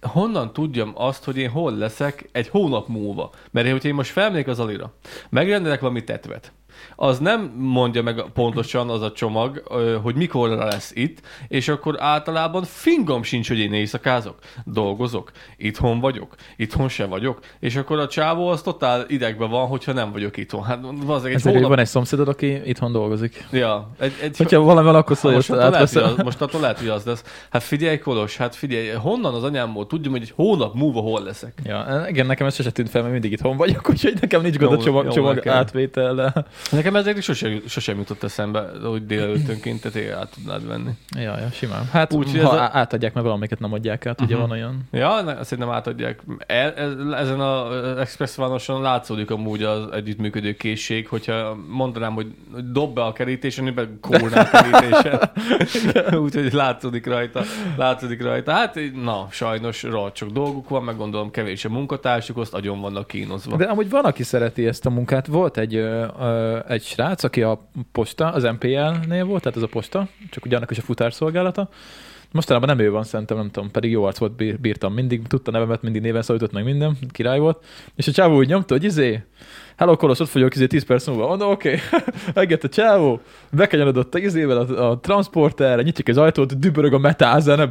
[0.00, 3.30] Honnan tudjam azt, hogy én hol leszek egy hónap múlva?
[3.50, 4.92] Mert hogyha én most felmegyek az alira,
[5.28, 6.52] megrendelek valami tetvet,
[6.96, 9.62] az nem mondja meg pontosan az a csomag,
[10.02, 16.34] hogy mikorra lesz itt, és akkor általában fingom sincs, hogy én éjszakázok, dolgozok, itthon vagyok,
[16.56, 20.64] itthon se vagyok, és akkor a csávó az totál idegben van, hogyha nem vagyok itthon.
[20.64, 21.68] Hát az egy hónap...
[21.68, 23.46] van egy szomszédod, aki itthon dolgozik.
[23.50, 26.18] Ja, egy, egy, Hogyha valami van, akkor szólj, most, attól lehet, hogy átveszem.
[26.18, 27.24] az, most attól lehet, hogy az lesz.
[27.50, 31.52] Hát figyelj, Kolos, hát figyelj, honnan az anyámból tudjam, hogy egy hónap múlva hol leszek?
[31.64, 34.72] Ja, igen, nekem ez sose tűnt fel, mert mindig itthon vagyok, úgyhogy nekem nincs gond
[34.72, 36.46] a csomag, csomag átvétellel.
[36.74, 40.90] Nekem ezek sosem, sosem jutott eszembe, hogy délelőttönként te tényleg át tudnád venni.
[41.16, 41.88] Ja, ja, simán.
[41.92, 44.42] Hát, Úgy, ha ez a- átadják, mert valamiket nem adják át, ugye Mhm.
[44.42, 44.88] van olyan.
[44.92, 46.20] Ja, ne, szerintem átadják.
[46.46, 47.68] El, ez, ezen a
[48.00, 52.26] Express Vanoson látszódik amúgy az együttműködő készség, hogyha mondanám, hogy
[52.72, 55.20] dob be a kerítésen, ő be kórná a kerítésen.
[56.22, 57.42] Úgyhogy látszódik rajta,
[57.76, 58.52] látszódik rajta.
[58.52, 63.06] Hát na, sajnos rohadt sok dolguk van, meg gondolom kevés a munkatársuk, azt agyon vannak
[63.06, 63.56] kínozva.
[63.56, 65.26] De amúgy van, aki szereti ezt a munkát.
[65.26, 69.68] Volt egy, ö, ö, egy srác, aki a posta, az MPL-nél volt, tehát ez a
[69.68, 71.68] posta, csak ugye annak is a futárszolgálata.
[72.32, 75.50] Mostanában nem ő van, szerintem, nem tudom, pedig jó arc volt, bír- bírtam mindig, tudta
[75.50, 77.64] nevemet, mindig néven szólított meg minden, király volt.
[77.94, 79.22] És a csávó úgy nyomta, hogy izé,
[79.76, 81.26] Hello Kolos, ott vagyok izé 10 perc múlva.
[81.26, 82.00] Mondom, oké, okay.
[82.34, 87.70] megjött a csávó, bekanyarodott a izével a, a transporterre, nyitjuk az ajtót, dübörög a metázene,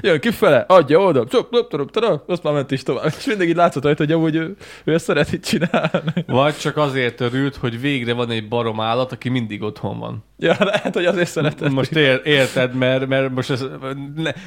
[0.00, 3.04] jön kifele, adja oda, csop, csop, csop, csop, azt már ment is tovább.
[3.18, 6.24] És mindig így látszott rajta, hogy amúgy ő, ő ezt szereti csinálni.
[6.26, 10.24] Vagy csak azért örült, hogy végre van egy barom állat, aki mindig otthon van.
[10.38, 11.70] Ja, lehet, hogy azért szeretett.
[11.72, 13.64] Most ér, érted, mert, mert most ez,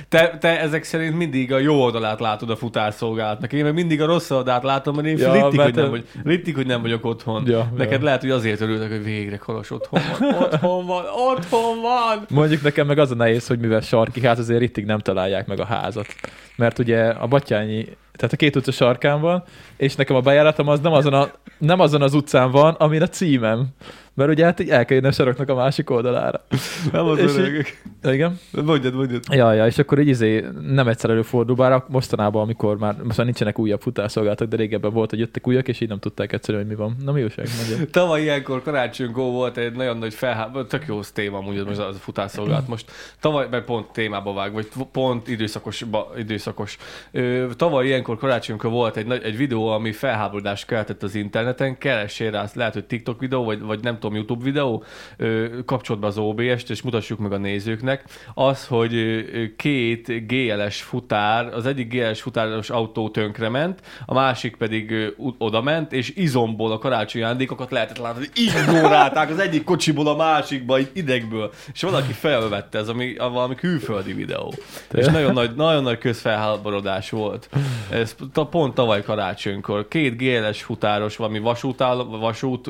[0.10, 3.54] te, te, ezek szerint mindig a jó oldalát látod a futárszolgálatnak.
[3.54, 5.90] Én meg mindig a rossz oldalát látom, mert én Ja, ja, rittik, mert hogy nem,
[5.90, 7.44] vagy, rittik, hogy nem vagyok otthon.
[7.48, 8.06] Ja, Neked ja.
[8.06, 10.34] lehet, hogy azért örülök, hogy végre Kolos otthon van.
[10.44, 12.26] Otthon van, otthon van!
[12.30, 15.60] Mondjuk nekem meg az a nehéz, hogy mivel sarki ház, azért ittig nem találják meg
[15.60, 16.08] a házat.
[16.56, 19.44] Mert ugye a Batyányi, tehát a két utca sarkán van,
[19.78, 23.08] és nekem a bejáratom az nem azon, a, nem azon az utcán van, amin a
[23.08, 23.68] címem.
[24.20, 26.46] Mert ugye hát így el kell jönni a saroknak a másik oldalára.
[26.92, 27.78] Nem az És így-.
[28.14, 28.40] Igen.
[28.52, 29.24] Mondjad, mondjad.
[29.32, 33.60] Ja, ja, és akkor így izé nem egyszer előfordul, bár mostanában, amikor már, most nincsenek
[33.60, 36.78] újabb futárszolgálatok, de régebben volt, hogy jöttek újak, és így nem tudták egyszerűen, hogy mi
[36.82, 36.96] van.
[37.06, 37.48] Na mi újság.
[37.92, 42.00] Tavaly ilyenkor karácsonykor volt egy nagyon nagy felháború, tök jó téma amúgy most az a
[42.00, 42.92] futárszolgálat most.
[43.20, 45.86] Tavaly, mert pont témába vág, vagy pont időszakos.
[46.18, 46.78] Időszakos.
[47.12, 52.46] Ö, tavaly ilyenkor karácsonykor volt egy, egy videó, ami felháborodást keltett az interneten, keressél rá,
[52.54, 54.84] lehet, hogy TikTok videó, vagy, vagy nem tudom, YouTube videó,
[55.66, 61.66] kapcsolt be az OBS-t, és mutassuk meg a nézőknek, az, hogy két GLS futár, az
[61.66, 66.78] egyik GLS futáros autó tönkrement, a másik pedig ö, u- oda ment, és izomból a
[66.78, 71.52] karácsonyi ajándékokat lehetett látni, ignorálták az egyik kocsiból a másikba, így idegből.
[71.74, 74.54] És valaki felvette, ez ami, a valami külföldi videó.
[74.94, 77.50] És nagyon nagy, nagyon nagy közfelháborodás volt.
[77.90, 78.16] Ez
[78.50, 79.88] pont tavaly karácsonykor.
[79.88, 82.70] Két GLS futáros, valami vasútáll, vasút,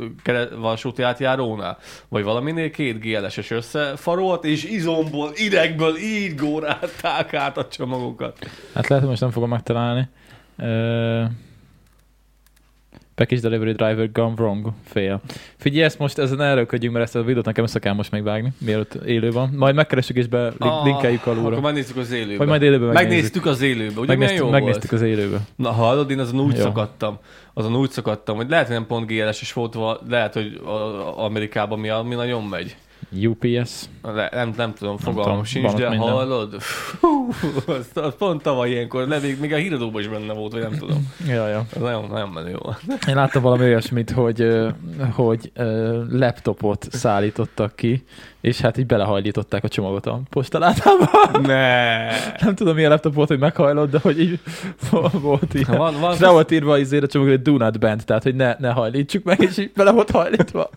[0.58, 7.68] vasúti átjáró napjárónál, vagy valaminél két GLS-es összefarolt, és izomból, idegből így górálták át a
[7.68, 8.38] csomagokat.
[8.74, 10.08] Hát lehet, hogy most nem fogom megtalálni.
[10.58, 11.24] Uh,
[13.20, 15.22] package delivery driver gone wrong, fail.
[15.58, 18.94] Figyelj, ezt most ezen elröködjünk, mert ezt a videót nekem össze kell most megvágni, mielőtt
[18.94, 19.50] élő van.
[19.56, 21.50] Majd megkeressük és be Ah, linkeljük alulra.
[21.50, 22.38] Akkor megnézzük az élőbe.
[22.38, 23.10] Vagy majd élőben megnézzük.
[23.10, 25.04] Megnéztük az élőbe, ugye Megnéztük, jó megnéztük volt?
[25.04, 25.38] az élőbe.
[25.56, 26.62] Na hallod, én azon úgy Jó.
[26.62, 27.18] szakadtam,
[27.54, 29.76] azon úgy szakadtam, hogy lehet, hogy nem pont GLS-es volt,
[30.10, 30.62] lehet, hogy
[31.16, 32.76] Amerikában mi, mi nagyon megy.
[33.12, 33.86] UPS.
[34.02, 36.10] Le, nem, nem tudom, fogalmam tudom, sincs, de minden.
[36.10, 36.62] hallod?
[36.62, 37.28] Fú,
[37.68, 40.78] az, az pont tavaly ilyenkor, de még, még a híradóban is benne volt, vagy nem
[40.78, 41.14] tudom.
[41.28, 41.66] Ja, ja.
[41.76, 42.82] Ez nagyon, nagyon menő volt.
[43.08, 44.48] Én láttam valami olyasmit, hogy,
[45.14, 45.52] hogy
[46.10, 48.04] laptopot szállítottak ki,
[48.42, 51.10] és hát így belehajlították a csomagot a postalátába.
[51.42, 52.08] Ne.
[52.44, 54.40] Nem tudom, milyen laptop volt, hogy meghajlott, de hogy így
[55.12, 55.78] volt ilyen.
[55.78, 58.36] Van, van, És le volt írva izére a csomag, hogy do not bend, tehát hogy
[58.36, 60.70] ne, ne hajlítsuk meg, és így bele volt hajlítva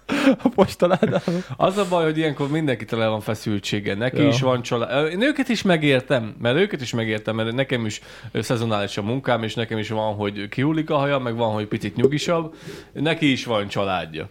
[0.43, 1.33] a postaládába.
[1.57, 3.95] Az a baj, hogy ilyenkor mindenkitől el van feszültsége.
[3.95, 4.29] Neki Ja.
[4.29, 5.13] is van család.
[5.13, 8.01] Én őket is megértem, mert őket is megértem, mert nekem is
[8.35, 11.97] szezonális a munkám, és nekem is van, hogy kihullik a haja, meg van, hogy picit
[11.97, 12.55] nyugisabb.
[12.93, 14.29] Neki is van családja.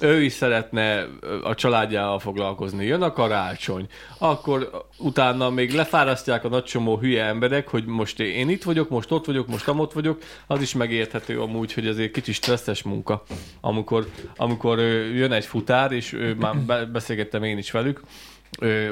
[0.00, 1.06] Ő is szeretne
[1.42, 2.84] a családjával foglalkozni.
[2.84, 3.86] Jön a karácsony,
[4.18, 9.10] akkor utána még lefárasztják a nagy csomó hülye emberek, hogy most én itt vagyok, most
[9.10, 10.22] ott vagyok, most amott vagyok.
[10.46, 13.22] Az is megérthető amúgy, hogy egy kicsit stresszes munka,
[13.60, 14.78] amikor, amikor
[15.14, 18.00] jön egy futár, és már be- beszélgettem én is velük,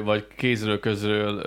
[0.03, 1.41] vagy kézről közről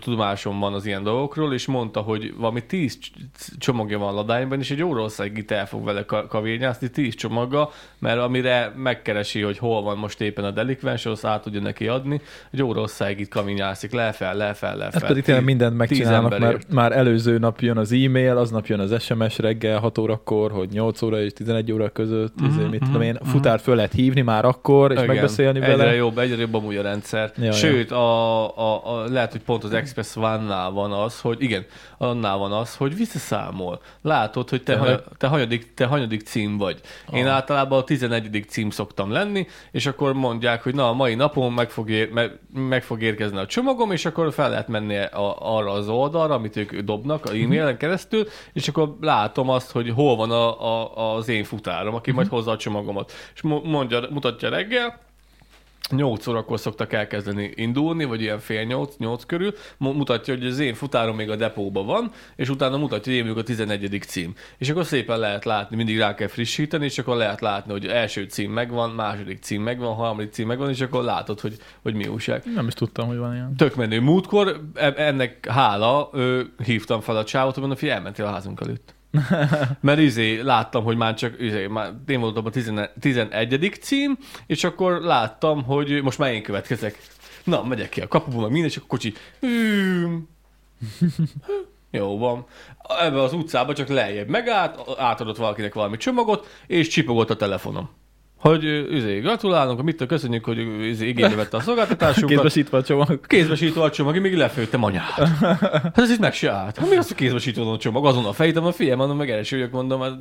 [0.00, 3.12] tudomásom van az ilyen dolgokról, és mondta, hogy valami tíz cs-
[3.58, 8.72] csomagja van ladányban, és egy Oroszágit el fog vele ka- kavényászni, tíz csomaggal, mert amire
[8.76, 13.28] megkeresi, hogy hol van most éppen a delikvens, azt át tudja neki adni, egy Oroszágit
[13.28, 14.92] kavényászik, lefel, lefel, lefel.
[14.94, 19.02] Ezt pedig tényleg mindent megcsinálnak, mert már előző nap jön az e-mail, aznap jön az
[19.02, 23.02] SMS reggel 6 órakor, hogy 8 óra és 11 óra között, Mhm, mm-hmm, mit tudom
[23.02, 25.94] én, futár föl lehet hívni már akkor, és Igen, megbeszélni egyre vele.
[25.94, 27.32] jobb, egyre jobb amúgy a rendszer.
[27.36, 31.64] Ja, Sőt, a, a, a, lehet, hogy pont az Express One-nál van az, hogy igen,
[31.98, 33.80] annál van az, hogy visszaszámol.
[34.02, 36.80] Látod, hogy te, hanya, te, hanyadik, te hanyadik cím vagy.
[37.12, 37.32] Én Ah.
[37.32, 38.44] általában a 11.
[38.48, 42.38] cím szoktam lenni, és akkor mondják, hogy na, a mai napon meg fog, ér, meg,
[42.54, 46.56] meg fog érkezni a csomagom, és akkor fel lehet menni a, arra az oldalra, amit
[46.56, 51.28] ők dobnak a e-mailen keresztül, és akkor látom azt, hogy hol van a, a, az
[51.28, 53.12] én futárom, aki majd hozza a csomagomat.
[53.34, 54.98] És mo- mondja, mutatja reggel,
[55.90, 60.58] 8 órakor szoktak elkezdeni indulni, vagy ilyen fél 8, 8 körül, Mu- mutatja, hogy az
[60.58, 63.98] én futárom még a depóban van, és utána mutatja, hogy én vagyok a 11.
[64.06, 64.34] cím.
[64.58, 68.24] És akkor szépen lehet látni, mindig rá kell frissíteni, és akkor lehet látni, hogy első
[68.24, 72.42] cím megvan, második cím megvan, harmadik cím megvan, és akkor látod, hogy, hogy mi újság.
[72.54, 73.56] Nem is tudtam, hogy van ilyen.
[73.56, 74.00] Tök menő.
[74.00, 78.96] Múltkor e- ennek hála ö, hívtam fel a csávot, mondom, hogy elmentél a házunk előtt.
[79.80, 82.90] Mert izé, láttam, hogy már csak, izé, már én voltam a 11.
[83.00, 83.78] 11.
[83.80, 86.98] cím, és akkor láttam, hogy most már én következek.
[87.44, 89.14] Na, megyek ki a kapuból, meg minden, és akkor kocsi.
[91.90, 92.46] Jó van.
[93.00, 97.90] Ebbe az utcába csak lejjebb megállt, átadott valakinek valami csomagot, és csipogott a telefonom.
[98.38, 102.28] Hogy ö, izé, gratulálunk, mit köszönjük, hogy izé, igénybe vette a szolgáltatásunkat.
[102.30, 103.26] Kézbesítve a csomag.
[103.26, 105.28] Kézbesítő a csomag, én még lefőttem anyát.
[105.82, 106.76] Hát ez itt meg se állt.
[106.76, 108.06] Hát mi az, hogy kézbesítő a csomag?
[108.06, 110.14] Azon a fejtem, a fiam, mondom, meg elsőjök, mondom, hát,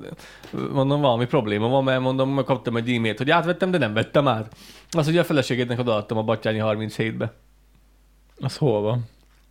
[0.71, 4.27] mondom, valami probléma van, mert mondom, meg kaptam egy e-mailt, hogy átvettem, de nem vettem
[4.27, 4.55] át.
[4.91, 7.33] Az ugye a feleségednek odaadtam a Battyányi 37-be.
[8.39, 9.05] Az hol van?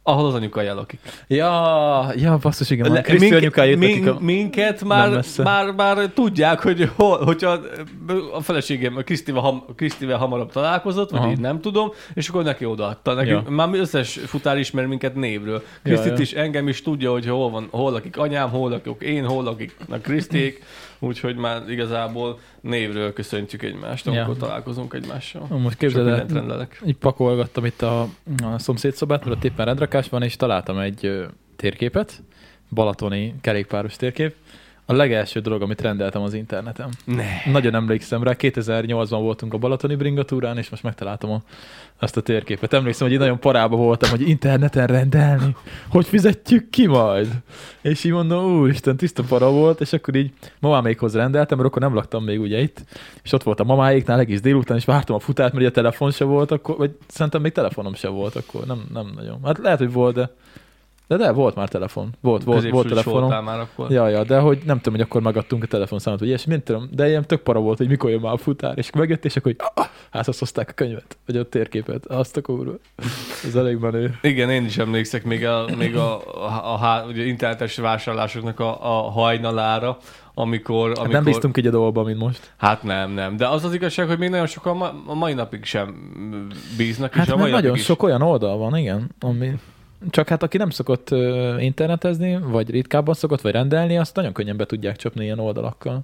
[0.08, 1.00] Ahol az anyukája lakik.
[1.26, 2.92] Ja, ja, basszus, igen.
[2.92, 4.18] Le- Kriszti minket- anyukáját min- nekik a...
[4.20, 7.58] Minket már, már, már tudják, hogy hol, hogyha
[8.34, 11.30] a feleségem a Krisztivel, ham, Krisztivel hamarabb találkozott, vagy Aha.
[11.30, 13.12] így nem tudom, és akkor neki odaadta.
[13.14, 13.54] Nekünk, Ja.
[13.54, 15.62] Már összes futár ismer minket névről.
[15.82, 16.18] Krisztit ja.
[16.18, 19.76] is, engem is tudja, hogy hol van, hol lakik anyám, hol lakok én, hol lakik
[19.90, 20.62] a Kriszték,
[20.98, 24.40] úgyhogy már igazából névről köszöntjük egymást, amikor Ja.
[24.40, 25.46] találkozunk egymással.
[25.48, 26.82] Most Sok képzeld el, rendelek.
[26.86, 28.00] így pakolgattam itt a,
[28.42, 31.24] a szomszédszobát, mert ott éppen rendrakás van, és találtam egy ö,
[31.56, 32.22] térképet,
[32.70, 34.34] balatoni kerékpáros térkép.
[34.88, 36.88] A legelső dolog, amit rendeltem az interneten.
[37.04, 37.24] Ne.
[37.52, 41.42] Nagyon emlékszem rá, 2008-ban voltunk a Balatoni bringatúrán, és most megtaláltam a,
[41.98, 42.72] azt a térképet.
[42.72, 45.56] Emlékszem, hogy így nagyon parába voltam, hogy interneten rendelni,
[45.88, 47.28] hogy fizetjük ki majd.
[47.80, 51.94] És így mondom, úristen, tiszta para volt, és akkor így mamámékhoz rendeltem, mert akkor nem
[51.94, 52.84] laktam még ugye itt,
[53.22, 56.24] és ott volt a mamáéknál egész délután, és vártam a futát, mert a telefon se
[56.24, 59.38] volt akkor, vagy szerintem még telefonom se volt akkor, nem, nem nagyon.
[59.44, 60.30] Hát lehet, hogy volt, de
[61.08, 62.14] De de, volt már telefon.
[62.20, 63.44] Volt, volt, volt telefonom.
[63.44, 63.90] már akkor.
[63.90, 66.88] Ja, ja, de hogy nem tudom, hogy akkor megadtunk a telefonszámot, vagy ilyesmi, nem tudom,
[66.92, 69.54] de ilyen tök para volt, hogy mikor jön már a futár, és megjött, és akkor
[69.56, 72.72] hogy ah, házhoz hozták a könyvet, vagy a térképet, azt a kurva.
[73.44, 74.18] Ez elég menő.
[74.22, 78.78] Igen, én is emlékszek még a, még a, a, a, a ugye internetes vásárlásoknak a,
[78.80, 79.98] a hajnalára,
[80.34, 80.84] amikor...
[80.84, 82.52] amikor Hát nem bíztunk így a dolgba, mint most.
[82.56, 83.36] Hát nem, nem.
[83.36, 86.12] De az az igazság, hogy még nagyon sokan ma, a mai napig sem
[86.76, 87.14] bíznak.
[87.14, 87.86] Hát és a mai nagyon napig is.
[87.86, 89.52] sok olyan oldal van, igen, ami...
[90.10, 91.10] Csak hát aki nem szokott
[91.58, 96.00] internetezni, vagy ritkábban szokott, vagy rendelni, azt nagyon könnyen be tudják csapni ilyen oldalakkal.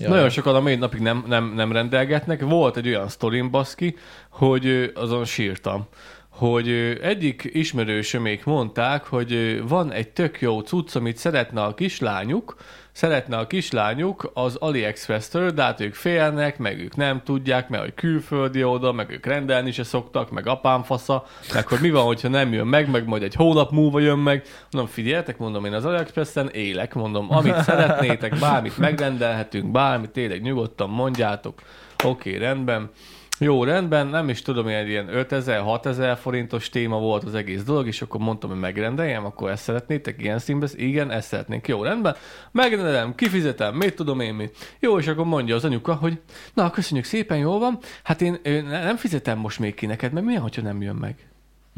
[0.00, 0.08] Ja.
[0.08, 2.42] Nagyon sokan a mai napig nem, nem, nem rendelgetnek.
[2.42, 3.96] Volt egy olyan sztorim, baszki,
[4.28, 5.88] hogy azon sírtam
[6.38, 6.68] hogy
[7.02, 12.56] egyik ismerősömék mondták, hogy van egy tök jó cucc, amit szeretne a kislányuk,
[12.98, 17.94] szeretne a kislányuk az AliExpress-től, de hát ők félnek, meg ők nem tudják, mert hogy
[17.94, 21.24] külföldi oda, meg ők rendelni se szoktak, meg apám fasza,
[21.54, 24.42] meg hogy mi van, hogyha nem jön meg, meg majd egy hónap múlva jön meg.
[24.70, 30.90] Mondom, figyeljetek, mondom, én az AliExpress-en élek, mondom, amit szeretnétek, bármit megrendelhetünk, bármit tényleg nyugodtan
[30.90, 31.60] mondjátok.
[32.04, 32.90] Oké, okay, rendben.
[33.40, 38.02] Jó, rendben, nem is tudom, ilyen, ilyen 5000-6000 forintos téma volt az egész dolog, és
[38.02, 41.68] akkor mondtam, hogy megrendeljem, akkor ezt szeretnétek, ilyen színben, igen, ezt szeretnénk.
[41.68, 42.16] Jó, rendben,
[42.52, 44.50] megrendelem, kifizetem, mit tudom én mi.
[44.80, 46.20] Jó, és akkor mondja az anyuka, hogy
[46.54, 50.26] na, köszönjük szépen, jó van, hát én ne- nem fizetem most még ki neked, mert
[50.26, 51.27] milyen, hogyha nem jön meg?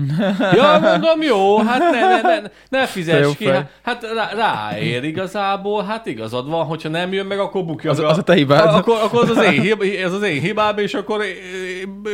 [0.56, 5.84] ja, mondom, jó, hát ne, ne, ne, ne fizess ki, hát, hát rá, ráér igazából,
[5.84, 8.74] hát igazad van, hogyha nem jön meg, akkor bukja Az- be az a te hibád.
[8.74, 11.22] Akkor, akkor az, az, én, hib, ez az én hibám, és akkor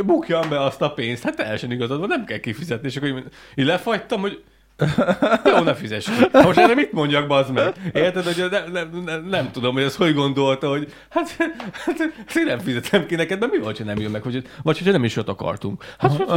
[0.04, 1.22] bukjam be azt a pénzt.
[1.22, 3.22] Hát teljesen igazad van, nem kell kifizetni, és akkor így,
[3.54, 4.42] így lefagytam, hogy
[5.56, 6.26] jó, ne fizess ki.
[6.32, 7.74] Most erre mit mondjak, bazd meg?
[7.92, 11.36] Érted, hogy nem, nem, nem, nem tudom, hogy ez hogy gondolta, hogy hát,
[11.84, 12.00] hát
[12.36, 14.92] én nem fizetem ki neked, mert mi van, ha nem jön meg, hogy, vagy hogyha
[14.92, 15.84] nem is ott akartunk.
[15.98, 16.34] Hát jó.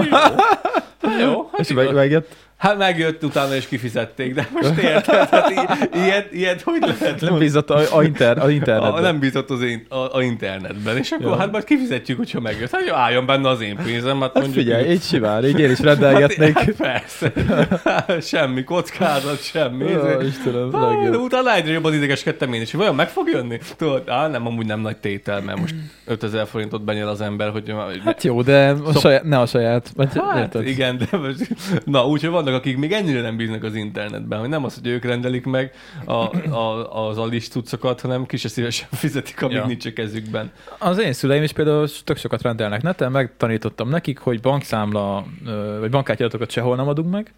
[1.02, 2.36] Hát jó, hát És meg, megjött.
[2.58, 7.22] Hát megjött utána és kifizették, de most érted, hát i- ilyet, ilyet hogy lehet?
[7.22, 8.94] Nem bízott a, a, inter, a internetben.
[8.94, 11.38] A, nem bízott az én, a, a internetben, és akkor Ja.
[11.38, 12.72] hát majd kifizetjük, hogyha megjött.
[12.72, 14.64] Hát jó, álljon benne az én pénzem, hát Hát mondjuk...
[14.66, 16.58] figyelj, így simán, így én is rendelgetnék.
[16.58, 17.32] Hát, persze.
[18.22, 19.84] semmi kockázat, semmi.
[19.96, 21.22] Ó, Istenem, Ah, de legjobb.
[21.22, 23.60] utána egyre jobban idegeskedtem én is, vajon meg fog jönni?
[23.78, 25.76] Tudod, á, nem, amúgy nem nagy tétel, mert most
[26.06, 27.74] 5000 forintot benyel az ember, hogy...
[28.06, 29.92] Hát jó, de a saját, ne a saját.
[29.96, 30.68] Vagy, Hát érted?
[30.68, 34.64] igen, de most, na úgyhogy vannak, akik még ennyire nem bíznak az internetben, hogy nem
[34.64, 35.74] az, hogy ők rendelik meg
[36.06, 36.14] a,
[36.56, 39.66] a, az alis cuccokat, hanem ki se szívesen fizetik, amíg Ja.
[39.66, 40.52] nincs a kezükben.
[40.78, 45.26] Az én szüleim is például tök sokat rendelnek neten, megtanítottam nekik, hogy bankszámla,
[45.80, 47.34] vagy bankkártyadatokat sehol nem adunk meg,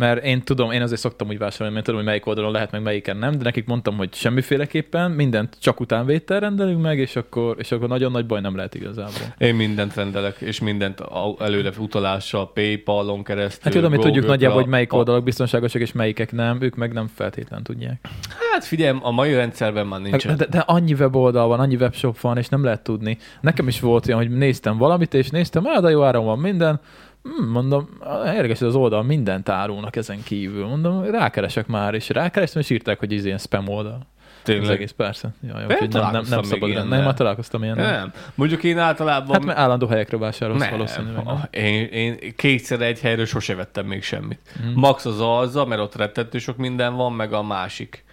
[0.00, 2.82] mert én tudom, én azért szoktam úgy vásárolni, mert tudom, hogy melyik oldalon lehet, meg
[2.82, 7.72] melyiken nem, de nekik mondtam, hogy semmiféleképpen, mindent csak utánvétel rendelünk meg, és akkor, és
[7.72, 9.34] akkor nagyon nagy baj nem lehet igazából.
[9.38, 11.02] Én mindent rendelek, és mindent
[11.38, 13.62] előre utalással, Paypal-on keresztül.
[13.62, 17.06] Hát tudom, hogy tudjuk nagyjából, hogy melyik oldalak biztonságosak, és melyikek nem, ők meg nem
[17.14, 18.08] feltétlen tudják.
[18.52, 20.26] Hát figyelj, a mai rendszerben már nincs.
[20.26, 23.18] De, de annyi weboldal van, annyi webshop van, és nem lehet tudni.
[23.40, 26.80] Nekem is volt olyan, hogy néztem valamit, és néztem, ah, de jó áron van minden.
[27.22, 30.66] Hmm, mondom, ah, érdekes, az oldal mindent árulnak ezen kívül.
[30.66, 34.06] Mondom, rákeresek már, és rákerestem, és írták, hogy ez ilyen spam oldal.
[34.40, 34.70] Az Tényleg.
[34.70, 35.34] egész persze.
[35.46, 36.68] Ja, Én úgyhogy nem, nem, nem szabad.
[36.68, 37.76] még Nem, nem, találkoztam ilyen.
[37.76, 38.12] Nem.
[38.34, 39.32] Mondjuk én általában...
[39.32, 40.70] Hát mert állandó helyekre vásárolsz nem.
[40.70, 41.24] valószínűleg.
[41.24, 41.48] Nem?
[41.50, 44.38] Én, én kétszer egy helyről sose vettem még semmit.
[44.60, 44.72] Hmm.
[44.74, 48.04] Max az alza, mert ott rettető sok minden van, meg a másik.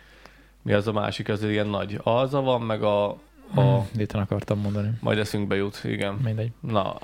[0.62, 1.30] Mi az a másik?
[1.30, 3.10] Az ilyen nagy alza van, meg a...
[3.10, 3.16] a
[3.54, 3.86] Hmm.
[4.14, 4.90] Akartam mondani.
[5.00, 6.14] majd eszünkbe jut, igen.
[6.24, 6.52] Mindegy.
[6.62, 6.96] Na,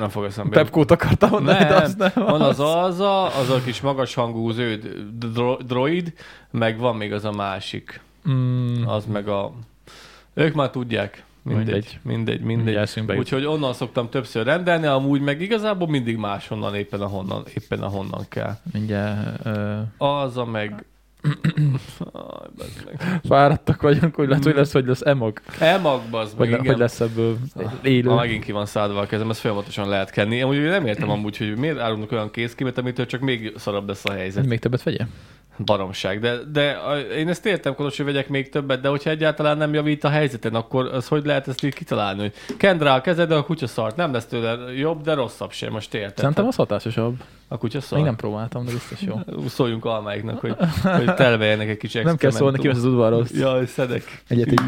[0.00, 0.56] nem fog eszembe.
[0.56, 4.50] Pepkót akartam mondani, Nem, de az nem van az alza, az a kis magas hangú
[4.50, 4.88] zöld
[5.18, 6.12] dro- droid,
[6.50, 8.00] meg van még az a másik.
[8.30, 9.52] Mm, Az meg a...
[10.34, 11.24] Ők már tudják.
[11.42, 12.90] Mindegy, mindegy, mindegy.
[12.94, 13.18] mindegy.
[13.18, 18.56] Úgyhogy onnan szoktam többször rendelni, amúgy meg igazából mindig máshonnan éppen ahonnan, éppen ahonnan kell.
[18.72, 20.84] Mindjárt ö, Az a meg...
[22.56, 22.86] Bazd
[23.24, 25.40] fáradtak vagyunk, hogy lehet, hogy lesz, hogy lesz emok.
[25.58, 26.72] Elmagba az Vagy, meg, igen.
[26.72, 27.36] hogy lesz ebből
[27.82, 28.08] élő.
[28.08, 30.42] Ma megint ki van szádva a kezem, ezt folyamatosan lehet kenni.
[30.42, 34.12] Amúgy nem értem amúgy, hogy miért árulnak olyan kézkimet, amitől csak még szarabb lesz a
[34.12, 34.40] helyzet.
[34.40, 35.04] Hogy még többet vegye?
[35.64, 36.20] Baromság.
[36.20, 36.76] De, de
[37.16, 40.54] én ezt értem, Kolos, hogy vegyek még többet, de hogyha egyáltalán nem javít a helyzeten,
[40.54, 43.66] akkor az hogy lehet ezt így kitalálni, hogy kend rá a kezed, de a kutya
[43.66, 43.96] szart.
[43.96, 46.16] Nem lesz tőle jobb, de rosszabb sem, most érted?
[46.16, 47.14] Szerintem az hatásosabb.
[47.52, 47.94] A kutya szart.
[47.94, 49.20] Még nem próbáltam, de biztos jó.
[49.48, 53.26] Szóljunk almáiknak, hogy, hogy telveljenek egy kicsi Nem kell szólni, ki az udvarról.
[53.32, 54.22] Jaj, szedek.
[54.28, 54.60] Egyet így,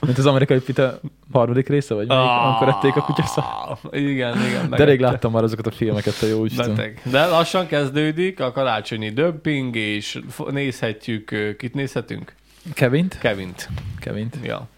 [0.00, 1.00] mint az amerikai pita
[1.32, 3.44] harmadik része, vagy melyik, amikor ették a kutyaszat.
[3.90, 4.70] Igen, igen.
[4.70, 6.74] De rég láttam már azokat a filmeket, a jó Isten.
[6.74, 7.00] Beteg.
[7.10, 10.20] De lassan kezdődik a karácsonyi döbbing, és
[10.50, 12.34] nézhetjük, kit nézhetünk?
[12.74, 13.18] Kevint?
[13.18, 13.68] Kevint.
[14.00, 14.36] Kevint.
[14.42, 14.68] Ja,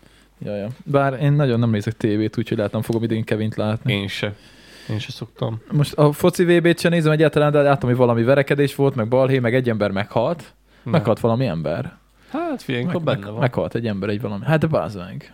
[0.44, 0.68] Ja, ja.
[0.84, 3.92] Bár én nagyon nem nézek tévét, úgyhogy nem fogom idén Kevint látni.
[3.92, 4.34] én se.
[4.91, 5.61] Én sem szoktam.
[5.72, 9.38] Most a foci VB-t sem nézem egyáltalán, de látom, hogy valami verekedés volt, meg balhé,
[9.38, 10.55] meg egy ember meghalt.
[10.82, 10.91] Ne.
[10.91, 11.99] Meghalt valami ember.
[12.30, 13.41] Hát figyelj, Meg, benne meg, van.
[13.41, 14.45] meghalt egy ember egy valami.
[14.45, 15.32] Hát de meg.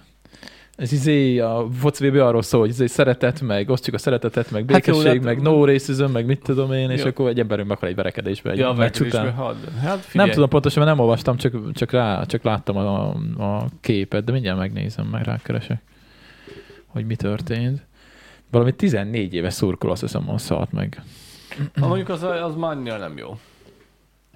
[0.76, 4.70] Ez izé, a foci VB arról szól, hogy izé szeretet, meg osztjuk a szeretetet, meg
[4.70, 7.06] Hát jó, békesség, de- meg no racism, meg mit tudom én, és Jó.
[7.08, 8.50] akkor egy ember meghal egy verekedésbe.
[8.50, 9.34] Egy Ja, meccs után.
[9.34, 10.30] Hát Nem figyelj.
[10.30, 14.58] tudom pontosan, mert nem olvastam, csak, csak, rá, csak láttam a, a képet, de mindjárt
[14.58, 15.82] megnézem, meg rákeresek,
[16.86, 17.85] hogy mi történt.
[18.56, 21.02] Valami 14 éves szurkoló, azt hiszem, az szalt meg.
[21.80, 23.38] Ha mondjuk az, az már annyira nem jó.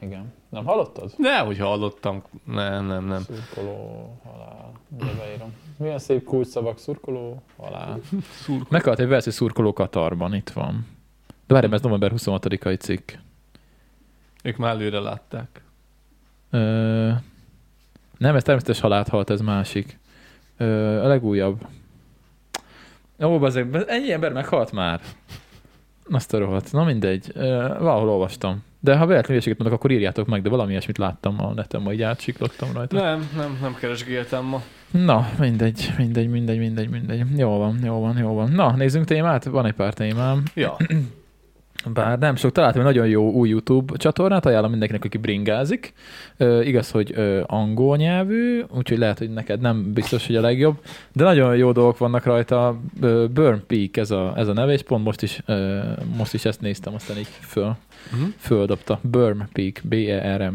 [0.00, 0.32] Igen.
[0.48, 1.12] Nem hallottad?
[1.18, 2.22] De, hogy hallottam.
[2.44, 3.22] Nem, nem, nem.
[3.22, 4.72] Szurkoló, halál.
[4.88, 5.54] Ugye beírom.
[5.76, 8.00] Milyen szép kulcsszavak, szurkoló, halál.
[8.32, 8.66] Szurkoló.
[8.68, 10.86] Meghalt egy verszi szurkoló Katarban, itt van.
[11.46, 13.10] De várj, ez november 26-ai cikk.
[14.42, 15.62] Ők már előre látták.
[16.50, 17.10] Ö,
[18.18, 19.98] nem, ez természetes halált halt, ez másik.
[20.56, 21.66] Ö, a legújabb.
[23.22, 25.00] Ó, bazeg, ennyi ember meghalt már.
[26.10, 26.72] Azt a rohadt.
[26.72, 27.32] Na mindegy.
[27.78, 28.62] Valahol olvastam.
[28.80, 31.92] De ha véletlenül hülyeséget mondok, akkor írjátok meg, de valami ilyesmit láttam a neten, ma
[31.92, 32.96] így átsiklottam rajta.
[32.96, 34.62] Nem, nem, nem keresgéltem ma.
[34.90, 37.38] Na, mindegy, mindegy, mindegy, mindegy, mindegy.
[37.38, 38.50] Jó van, jó van, jó van.
[38.50, 39.44] Na, nézzünk témát?
[39.44, 40.42] Van egy pár témám.
[40.54, 40.76] Ja.
[41.86, 45.92] Bár nem sok, találtam egy nagyon jó új YouTube csatornát, ajánlom mindenkinek, aki bringázik.
[46.36, 50.78] Ö, igaz, hogy ö, angol nyelvű, úgyhogy lehet, hogy neked nem biztos, hogy a legjobb,
[51.12, 52.80] de nagyon jó dolgok vannak rajta.
[53.00, 55.78] Ö, Burn Peak ez a, ez a neve, és pont most is, ö,
[56.16, 57.76] most is ezt néztem, aztán így föl,
[58.12, 58.22] Mhm.
[58.36, 58.98] földobta.
[59.02, 60.54] Burn Peak, B-E-R-M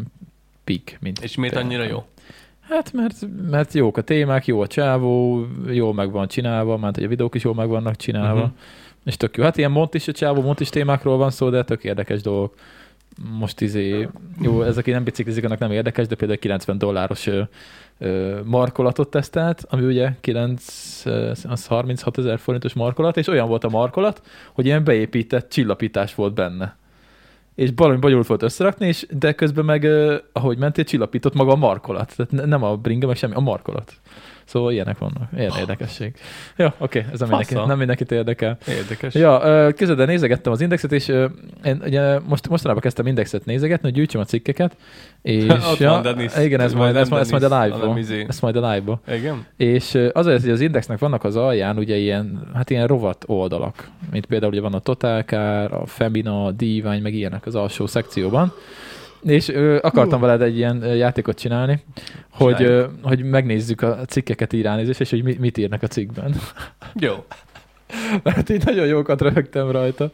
[0.64, 2.04] Peak, mint És miért annyira jó?
[2.70, 3.16] Hát mert,
[3.50, 7.36] mert jók a témák, jó a csávó, jól meg van csinálva, mert hogy a videók
[7.36, 8.56] is jól meg vannak csinálva, uh-huh.
[9.06, 9.44] És tök jó.
[9.44, 12.56] Hát ilyen mont is a csávó, mont is témákról van szó, de tök érdekes dolgok.
[13.38, 14.08] Most izé,
[14.42, 17.42] jó, ez aki nem biciklizik, annak nem érdekes, de például 90 dolláros ö,
[17.98, 23.64] ö, markolatot tesztelt, ami ugye 9, ö, az 36 ezer forintos markolat, és olyan volt
[23.64, 24.22] a markolat,
[24.54, 26.78] hogy ilyen beépített csillapítás volt benne.
[27.56, 31.56] És valami bonyolult volt összerakni, és, de közben meg, ö, ahogy mentél, csillapított maga a
[31.56, 32.14] markolat.
[32.16, 33.94] Tehát ne- nem a bringa, meg semmi, a markolat.
[34.46, 35.30] Szóval ilyenek vannak.
[35.38, 36.16] Ilyen érdekesség.
[36.58, 38.58] Ja, oké, ez nem, mindenki, nem mindenkit érdekel.
[38.68, 39.14] Érdekes.
[39.14, 39.40] Ja,
[39.76, 41.08] közben nézegettem az indexet, és
[41.64, 44.78] én ugye most, mostanában kezdtem indexet nézegetni, hogy gyűjtsem a cikkeket,
[45.22, 46.32] és Ott ja, van Dennis.
[46.38, 47.98] igen, ez Vagy majd, ez, ez majd a live-ba.
[47.98, 48.26] izé.
[48.28, 49.02] Ez majd a live-ba.
[49.08, 49.46] Igen?
[49.58, 54.26] És azért, hogy az indexnek vannak az alján ugye ilyen, hát ilyen rovat oldalak, mint
[54.26, 58.54] például ugye van a Totalkár, a Femina, a Divány, meg ilyenek az alsó szekcióban.
[59.26, 61.84] És ö, akartam veled egy ilyen játékot csinálni,
[62.30, 66.36] hogy, ö, hogy megnézzük a cikkeket így ránézés, és hogy mi, mit írnak a cikkben.
[66.94, 67.26] Jó.
[68.24, 70.12] Mert így nagyon jókat röhögtem rajta.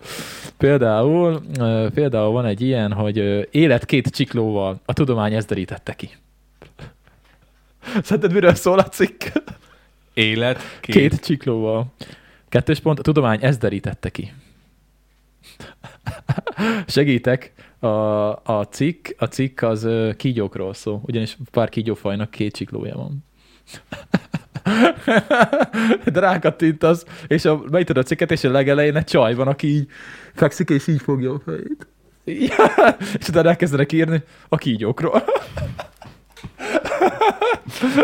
[0.58, 5.94] Például, ö, például van egy ilyen, hogy ö, élet két csiklóval a tudomány ezt derítette
[5.94, 6.10] ki.
[8.04, 9.24] Szerinted miről szól a cikk?
[10.14, 11.10] Élet, Két, két.
[11.10, 11.86] két csiklóval.
[12.50, 14.34] Kettős pont, a tudomány ezt derítette ki.
[16.88, 23.26] Segítek, a, a cikk, a cikk az kígyókról szól, ugyanis pár kígyófajnak két csiklója van.
[26.14, 29.88] De rákattintasz, és a, beütöd a cikket, és a legelején egy csaj van, aki így
[30.34, 31.88] fekszik, és így fogja a fejét.
[32.26, 32.66] Ja,
[33.20, 35.24] és utána elkezdenek írni a kígyókról.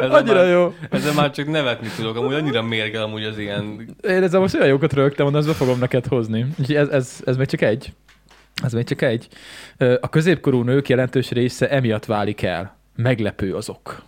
[0.01, 0.73] Ez Annyira már, jó.
[0.89, 2.15] Ezzel már csak nevetni tudok.
[2.15, 3.95] Amúgy annyira mérgel amúgy az ilyen...
[4.01, 6.45] Én ezzel most olyan jókat rögtem, mondom, ezt be fogom neked hozni.
[6.67, 7.93] Ez, ez, ez még csak egy.
[8.63, 9.27] Ez még csak egy.
[9.77, 12.77] A középkorú nők jelentős része emiatt válik el.
[12.95, 14.03] Meglepő azok.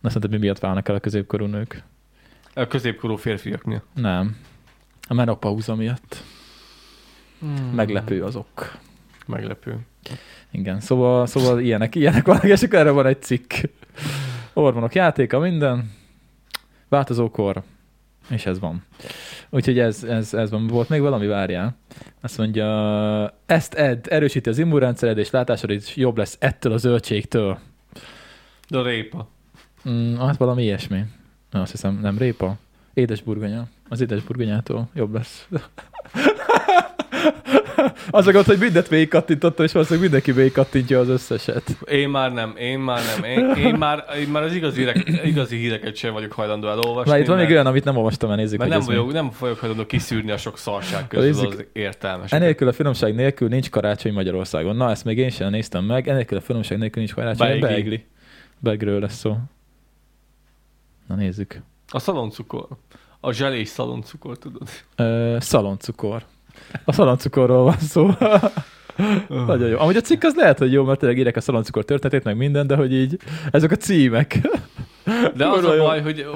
[0.00, 1.82] Na szerinted mi miatt válnak el a középkorú nők?
[2.54, 3.82] A középkorú férfiaknél.
[3.94, 4.36] Nem.
[5.08, 6.22] A menopauza miatt.
[7.74, 8.78] Meglepő azok.
[9.26, 9.78] Meglepő.
[10.50, 13.52] Igen, szóval, szóval ilyenek, ilyenek vannak, és akkor erre van egy cikk.
[14.52, 15.92] Ormonok játéka, minden.
[16.88, 17.62] Változókor.
[18.28, 18.84] És ez van.
[19.54, 20.66] Úgyhogy ez, ez, ez van.
[20.66, 21.76] Volt még valami, várjál.
[22.20, 27.58] Azt mondja, ezt edd, erősíti az immunrendszered, és látásod is jobb lesz ettől a zöldségtől.
[28.68, 29.28] De a répa.
[29.88, 31.04] Mm, hát valami ilyesmi.
[31.50, 32.56] Na, Azt hiszem, nem répa.
[32.94, 33.66] Édesburgonya.
[33.88, 35.48] Az édesburgonyától jobb lesz.
[38.10, 41.76] Az a gond, hogy mindent végig kattintottam, és valószínűleg mindenki végig kattintja az összeset.
[41.90, 43.24] Én már nem, én már nem.
[43.30, 47.10] Én, én, már, én már az igazi, hírek, igazi híreket sem vagyok hajlandó elolvasni.
[47.10, 48.84] Várj, itt van még olyan, amit nem olvastam el, nézzük, Mert nem mi.
[48.86, 51.48] vagyok, nem vagyok hajlandó kiszűrni a sok szarság közül Nézzük.
[51.52, 52.32] az értelmes.
[52.32, 54.76] Enélkül a finomság nélkül nincs karácsony Magyarországon.
[54.76, 56.08] Na, ezt még én sem néztem meg.
[56.08, 57.46] Enélkül a finomság nélkül nincs karácsony.
[57.46, 57.66] Beigli.
[57.66, 58.04] Beigli.
[58.58, 59.36] Begről lesz szó.
[61.08, 61.60] Na nézzük.
[61.88, 62.66] A szaloncukor.
[63.20, 64.68] A zselés szaloncukor, tudod?
[64.96, 66.22] Ö, szaloncukor.
[66.84, 68.10] A szaloncukorról van szó.
[69.28, 69.78] Nagyon jó.
[69.78, 72.66] Amúgy a cikk az lehet, hogy jó, mert tényleg írek a szaloncukor történetét, meg minden,
[72.66, 73.18] de hogy így
[73.50, 74.38] ezek a címek.
[75.34, 76.26] De az a baj, hogy,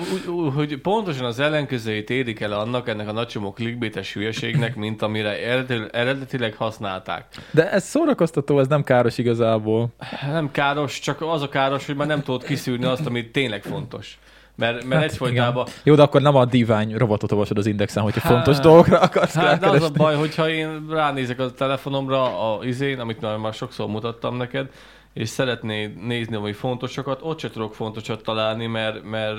[0.54, 5.60] hogy, pontosan az ellenkezőjét érik el annak, ennek a nagycsomó clickbaites hülyeségnek, mint amire
[5.90, 7.24] eredetileg használták.
[7.50, 9.88] De ez szórakoztató, ez nem káros igazából.
[10.26, 14.18] Nem káros, csak az a káros, hogy már nem tudod kiszűrni azt, ami tényleg fontos.
[14.56, 15.66] Mert, mert hát, egyfolytában...
[15.82, 19.34] Jó, de akkor nem a divány robotot olvasod az indexen, hogyha Hát- fontos dolgokra akarsz
[19.34, 23.86] Hát de az a baj, hogyha én ránézek a telefonomra, a izén, amit már, sokszor
[23.86, 24.70] mutattam neked,
[25.12, 29.38] és szeretnéd nézni valami fontosokat, ott se tudok fontosat találni, mert, mert,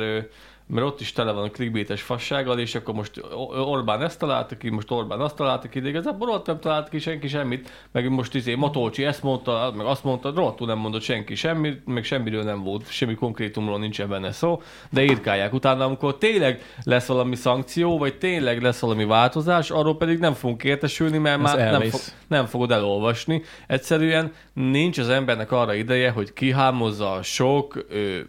[0.68, 4.70] mert ott is tele van a clickbaites fassággal, és akkor most Orbán ezt találta ki,
[4.70, 8.36] most Orbán azt találta ki, de igazából ott nem talált ki senki semmit, meg most
[8.36, 12.64] izé Matolcsi ezt mondta, meg azt mondta, rohadtul nem mondott senki semmit, meg semmiről nem
[12.64, 18.18] volt, semmi konkrétumról nincsen benne szó, de írkálják utána, amikor tényleg lesz valami szankció, vagy
[18.18, 22.46] tényleg lesz valami változás, arról pedig nem fogunk értesülni, mert Ez már nem, fog, nem
[22.46, 23.42] fogod elolvasni.
[23.68, 28.20] Egyszerűen nincs az embernek arra ideje, hogy kihámozza a sok ö,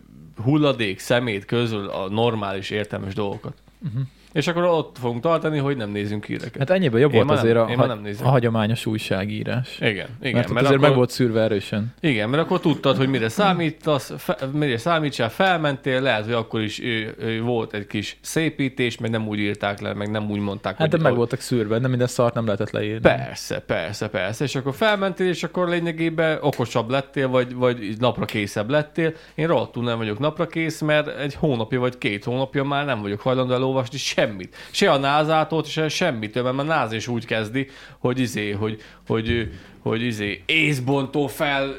[0.43, 3.55] hulladék szemét közül a normális értelmes dolgokat.
[3.87, 4.03] Uh-huh.
[4.39, 6.59] És akkor ott fogunk tartani, hogy nem nézünk híreket.
[6.59, 8.27] Hát ennyiben jobb Én volt azért nem- a, én ha- nem nézem.
[8.27, 9.77] a hagyományos újságírás.
[9.81, 10.33] igen, igen.
[10.33, 11.95] Mert, mert azért akkor, meg volt szűrve erősen.
[12.01, 16.83] Igen, mert akkor tudtad, hogy mire számítasz, fe, mire számítsál, felmentél, lehet, hogy akkor is
[16.83, 20.77] ö, ö, volt egy kis szépítés, meg nem úgy írták le, meg nem úgy mondták,
[20.77, 23.01] Hát de hogy meg ahogy- voltak szűrve, nem minden szart nem lehetett leírni.
[23.01, 24.45] Persze, persze, persze.
[24.45, 29.13] És akkor felmentél, és akkor lényegében okosabb lettél, vagy, vagy napra készebb lettél.
[29.35, 33.21] Én rohadtul nem vagyok napra kész, mert egy hónapja vagy két hónapja már nem vagyok
[33.21, 33.99] hajlandó elolvasni
[34.29, 34.57] semmit.
[34.71, 37.69] Se a názától, se semmitől, mert már náz is úgy kezdi,
[37.99, 39.51] hogy izé, hogy, hogy,
[39.83, 41.77] hogy izé, észbontó fel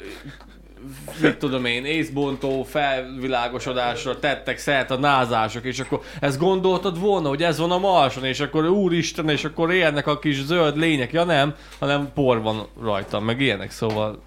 [1.20, 7.42] mit tudom én, észbontó felvilágosodásra tettek szert a názások, és akkor ezt gondoltad volna, hogy
[7.42, 11.12] ez van a Marson, és akkor úristen, és akkor élnek a kis zöld lények.
[11.12, 14.22] Ja nem, hanem por van rajta, meg ilyenek, szóval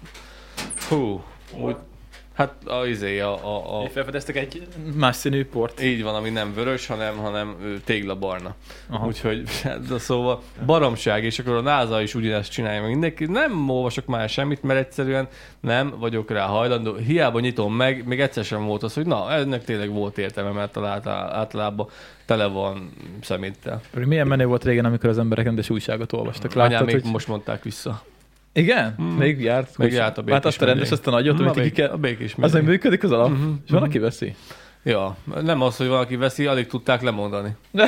[0.88, 1.24] hú,
[1.60, 1.76] úgy,
[2.34, 5.82] hát a izé, a, a, a Felfedeztek egy más színű port.
[5.82, 8.54] így van, ami nem vörös, hanem, hanem téglabarna.
[8.90, 9.06] Aha.
[9.06, 9.42] Úgyhogy,
[9.88, 13.24] de szóval baromság, és akkor a NASA is ugyanezt csinálja meg mindenki.
[13.24, 15.28] Nem olvasok már semmit, mert egyszerűen
[15.60, 16.94] nem vagyok rá hajlandó.
[16.94, 20.76] Hiába nyitom meg, még egyszer sem volt az, hogy na, ennek tényleg volt értelme, mert
[20.76, 21.88] által- általában
[22.26, 23.80] tele van szeméttel.
[23.94, 26.54] Milyen menő volt régen, amikor az emberek rendes újságot olvastak.
[26.54, 27.12] Anyám Láttad, még hogy...
[27.12, 28.02] most mondták vissza.
[28.54, 28.96] Igen?
[29.02, 29.06] Mm.
[29.06, 29.78] Még járt?
[29.78, 31.88] Még járt a Hát békés azt a rendes, azt a nagyot, amit ki kell...
[31.88, 32.68] a békés Az megyei.
[32.68, 33.28] működik az alap?
[33.28, 33.88] Mhm, És van, mhm.
[33.88, 34.34] aki veszi?
[34.82, 37.56] Ja, nem az, hogy valaki veszi, alig tudták lemondani.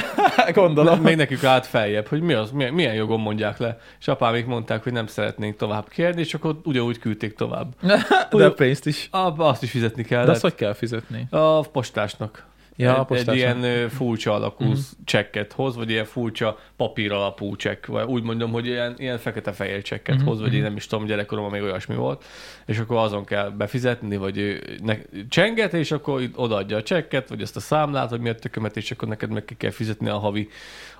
[0.52, 1.00] Gondolom.
[1.00, 3.78] Még nekük állt feljebb, hogy mi az, milyen, milyen jogon mondják le.
[4.00, 7.66] És apámik mondták, hogy nem szeretnénk tovább kérni, és akkor ugyanúgy küldték tovább.
[8.30, 9.08] De a pénzt is.
[9.10, 10.28] A, azt is fizetni De kellett.
[10.28, 11.26] azt hogy kell fizetni?
[11.30, 12.44] A postásnak.
[12.76, 14.72] Ja, egy, egy ilyen furcsa alakú mm.
[15.04, 19.82] csekket hoz, vagy ilyen furcsa papír alapú csekk, vagy úgy mondom, hogy ilyen, ilyen fekete-fehér
[19.82, 20.56] csekket Mhm, hoz, vagy mhm.
[20.56, 22.24] én nem is tudom, gyerekkoromban még olyasmi volt,
[22.66, 24.96] és akkor azon kell befizetni, vagy ne,
[25.28, 28.76] csenget, és akkor itt odaadja a csekket, vagy azt a számlát, vagy mi a tökömet,
[28.76, 30.48] és akkor neked meg ki kell fizetni a havi,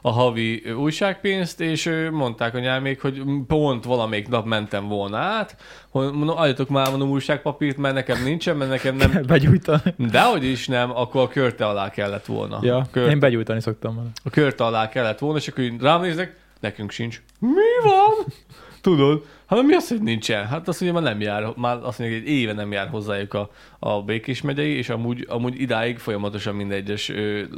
[0.07, 5.57] a havi újságpénzt, és mondták a még, hogy pont valamelyik nap mentem volna át,
[5.88, 9.94] hogy mondom, adjatok már mondom újságpapírt, mert nekem nincsen, mert nekem nem, Begyújtani.
[9.98, 12.59] Dehogy is nem, akkor a körte alá kellett volna.
[12.62, 14.09] Ja, kör, én begyújtani szoktam vele.
[14.24, 17.22] a körte alá kellett volna, és akkor rám néznek, nekünk sincs.
[17.38, 18.32] Mi van?
[18.81, 19.24] Tudod?
[19.47, 20.47] Hát mi az, hogy nincsen?
[20.47, 23.35] Hát azt mondja, már nem jár, már azt mondja, hogy egy éve nem jár hozzájuk
[23.35, 27.12] a, a Békés megyei, és amúgy, amúgy idáig folyamatosan minden egyes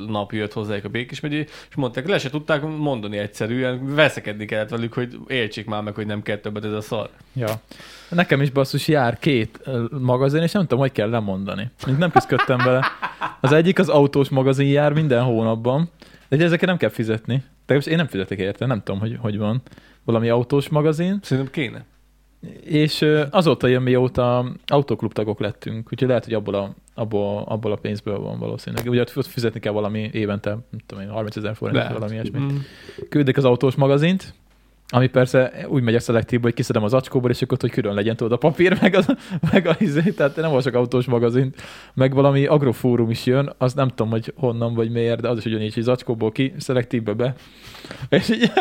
[0.06, 4.68] nap jött hozzájuk a Békés megyei, és mondták, le se tudták mondani egyszerűen, veszekedni kellett
[4.68, 7.10] velük, hogy értsék már meg, hogy nem kell többet ez a szar.
[7.34, 7.60] Ja.
[8.08, 9.60] Nekem is basszus jár két
[9.90, 11.70] magazin, és nem tudom, hogy kell lemondani.
[11.98, 12.86] Nem küzdöttem vele.
[13.40, 15.90] Az egyik az autós magazin jár minden hónapban,
[16.28, 17.42] de ugye ezeket nem kell fizetni.
[17.66, 19.62] De én nem fizetek érte, nem tudom, hogy hogy van.
[20.08, 21.84] Valami autós magazin, Szerintem kéne.
[22.64, 27.76] és azóta jön, mióta autóklub tagok lettünk, úgyhogy lehet, hogy abból a, abból, abból a
[27.76, 28.86] pénzből van valószínűleg.
[28.86, 32.38] Ugye ott fizetni kell valami évente, nem tudom én, 30 ezer forint, valami ilyesmi.
[32.38, 32.56] Mm.
[33.08, 34.34] Küldik az autós magazint,
[34.88, 38.16] ami persze úgy megy a szelektívbe, hogy kiszedem az acskóból, és akkor hogy külön legyen
[38.16, 39.06] tudod a papír, meg, az,
[39.52, 41.62] meg a izé, tehát nem olvasok autós magazint,
[41.94, 45.44] meg valami agrofórum is jön, az nem tudom, hogy honnan vagy miért, de az is
[45.44, 47.34] ugyanígy, hogy az acskóból ki, szelektívbe be.
[48.08, 48.52] És így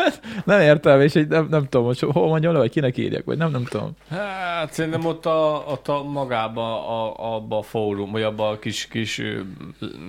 [0.44, 3.36] nem értem, és így nem, nem tudom, hogy hol mondjam le, vagy kinek írjak, vagy
[3.36, 3.90] nem, nem tudom.
[4.10, 8.86] Hát szerintem ott a, ott a magába, a, abba a fórum, vagy abba a kis,
[8.90, 9.38] kis ö,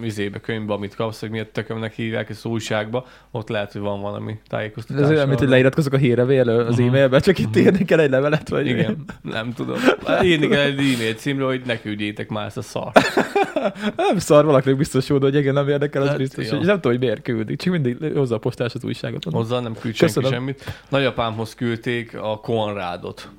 [0.03, 4.32] izébe, könyvbe, amit kapsz, hogy miért tökömnek hívják, ez újságba, ott lehet, hogy van valami
[4.32, 5.09] Ez tájékoztatás.
[5.09, 6.88] olyan, mint hogy leiratkozok a hírlevélről az Mhm.
[6.88, 9.78] e-mailbe, csak itt írni kell egy levelet, vagy Igen, nem tudom.
[10.24, 12.91] Írni kell egy e-mail címről, hogy ne küldjétek már ezt a szar.
[13.95, 16.49] Nem szar, valakinek biztos jó, hogy igen, nem érdekel, az Hát, biztos.
[16.49, 16.57] ja.
[16.59, 18.84] És nem tudom, hogy miért küldik, csak mindig hozzá a postás az
[19.16, 19.34] újságot.
[19.34, 20.32] Hozzá nem küld senki Köszönöm.
[20.32, 20.64] semmit.
[20.89, 23.30] Nagyapámhoz küldték a Konrádot.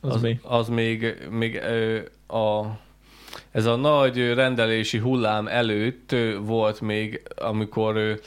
[0.00, 0.40] Az, az, mi?
[0.42, 1.98] az még, még ö,
[2.36, 2.80] a
[3.50, 8.20] ez a nagy rendelési hullám előtt volt még, amikor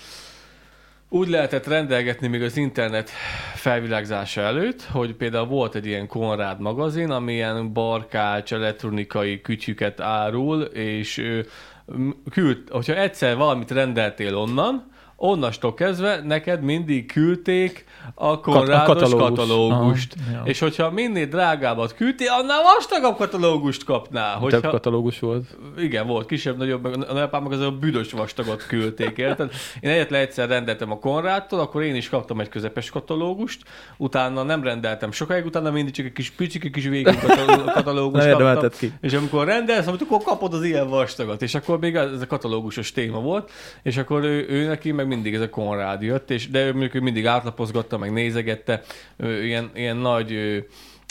[1.09, 3.09] úgy lehetett rendelgetni még az internet
[3.53, 10.61] felvilágzása előtt, hogy például volt egy ilyen Konrád magazin, ami ilyen barkács, elektronikai kütyüket árul,
[10.61, 11.41] és
[12.31, 19.27] küld, hogyha egyszer valamit rendeltél onnan, onnastól kezdve neked mindig küldték a konrádos katalógus.
[19.27, 20.15] katalógust.
[20.27, 20.41] Aha, ja.
[20.45, 24.37] És hogyha minél drágábbat küldtél, annál vastagabb katalógust kapnál.
[24.37, 24.59] Hogyha...
[24.59, 25.57] Több katalógus volt.
[25.77, 29.51] igen, volt kisebb, nagyobb, meg a nagyapám meg az a büdös vastagot küldték, érted?
[29.79, 33.63] Én egyetlen egyszer rendeltem a Konrádtól, akkor én is kaptam egy közepes katalógust,
[33.97, 38.69] utána nem rendeltem sokáig, utána mindig csak egy kis picsike kis végig kataló- katalógust kaptam.
[38.79, 38.93] ki.
[39.01, 42.91] És amikor rendelsz, amit akkor kapod az ilyen vastagot, és akkor még ez a katalógusos
[42.91, 43.51] téma volt,
[43.83, 47.03] és akkor ő, ő neki meg mindig ez a Konrád jött, és, de ő mondjuk
[47.03, 48.81] mindig átlapozgatta, meg nézegette,
[49.43, 50.63] ilyen, ilyen nagy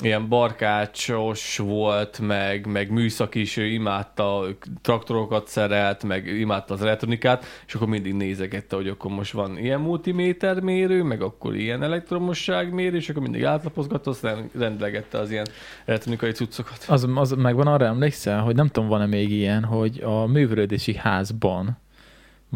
[0.02, 4.46] ilyen barkácsos volt, meg, meg műszaki is, ő imádta,
[4.82, 9.80] traktorokat szerelt, meg imádta az elektronikát, és akkor mindig nézegette, hogy akkor most van ilyen
[9.80, 15.46] multiméter mérő, meg akkor ilyen elektromosságmérő, és akkor mindig átlapozgatta, aztán rendlegette az ilyen
[15.84, 16.84] elektronikai cuccokat.
[16.88, 21.82] Az, az megvan arra emlékszel, hogy nem tudom, van-e még ilyen, hogy a művelődési házban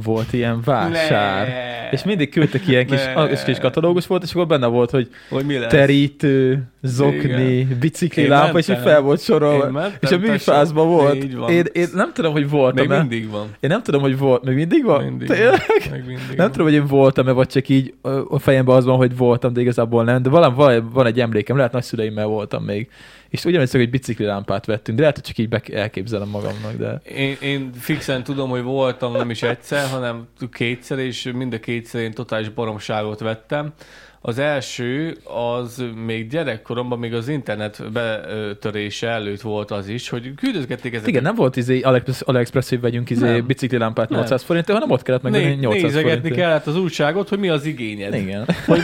[0.02, 1.46] volt ilyen vásár.
[1.48, 1.88] Ne.
[1.90, 3.28] És mindig küldtek ilyen kis, Ne.
[3.28, 5.70] kis, kis katalógus volt, és akkor benne volt, hogy Hogy mi lesz?
[5.70, 9.86] terítő, zokni, bicikli Én lámpa, és így fel volt sorolva.
[10.00, 11.24] És a műfázban volt.
[11.50, 13.46] Én, én nem tudom, hogy voltam Még mindig van.
[13.60, 14.44] Én nem tudom, hogy volt.
[14.44, 15.04] Még mindig van?
[15.04, 15.62] Mindig Tényleg?
[15.68, 15.90] van.
[15.90, 16.50] Még mindig Nem van.
[16.50, 17.94] tudom, hogy én voltam-e, vagy csak így
[18.28, 20.22] a fejemben az van, hogy voltam, de igazából nem.
[20.22, 22.88] De valami, valami van egy emlékem, lehet nagyszüleimmel voltam még.
[23.28, 27.00] És ugyanúgy hogy bicikli lámpát vettünk, de lehet, hogy csak így be- elképzelem magamnak, de...
[27.14, 32.00] Én, én fixen tudom, hogy voltam nem is egyszer, hanem kétszer, és mind a kétszer
[32.00, 33.72] én totális baromságot vettem.
[34.20, 40.92] Az első, az még gyerekkoromban, még az internet betörése előtt volt az is, hogy küldözgették
[40.92, 41.08] ezeket.
[41.08, 41.80] Igen, nem volt izé
[42.24, 43.46] AliExpress, hogy vegyünk izé Nem.
[43.46, 44.18] bicikli lámpát Nem.
[44.18, 46.34] 800 forintért, hanem ott kellett megvenni Né- 800 nézegetni forintért.
[46.46, 48.14] kellett az újságot, hogy mi az igényed.
[48.14, 48.46] Igen.
[48.66, 48.82] Hogy,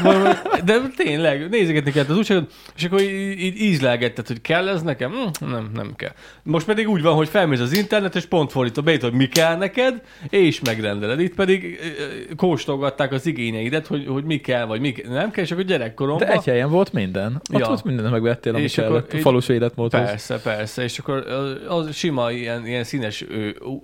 [0.64, 5.10] de tényleg, nézegetni kellett az újságot, és akkor így, így ízlelgetted, hogy kell ez nekem?
[5.10, 6.12] Hm, nem, nem kell.
[6.42, 9.56] Most pedig úgy van, hogy felmész az internet, és pont fordítva beírod, hogy mi kell
[9.56, 11.20] neked, és megrendeled.
[11.20, 11.78] Itt pedig
[12.36, 16.26] kóstolgatták az igényeidet, hogy, hogy mi kell, vagy mi ke- nem kell, és akkor gyerekkoromban...
[16.26, 17.40] De egy helyen volt minden.
[17.52, 17.66] Ott Ja.
[17.66, 19.06] volt mindent megvettél, ami És akkor.
[19.10, 20.00] A így- falus életmódhoz.
[20.00, 21.16] Persze, persze, és akkor
[21.68, 23.24] az, az sima ilyen, ilyen színes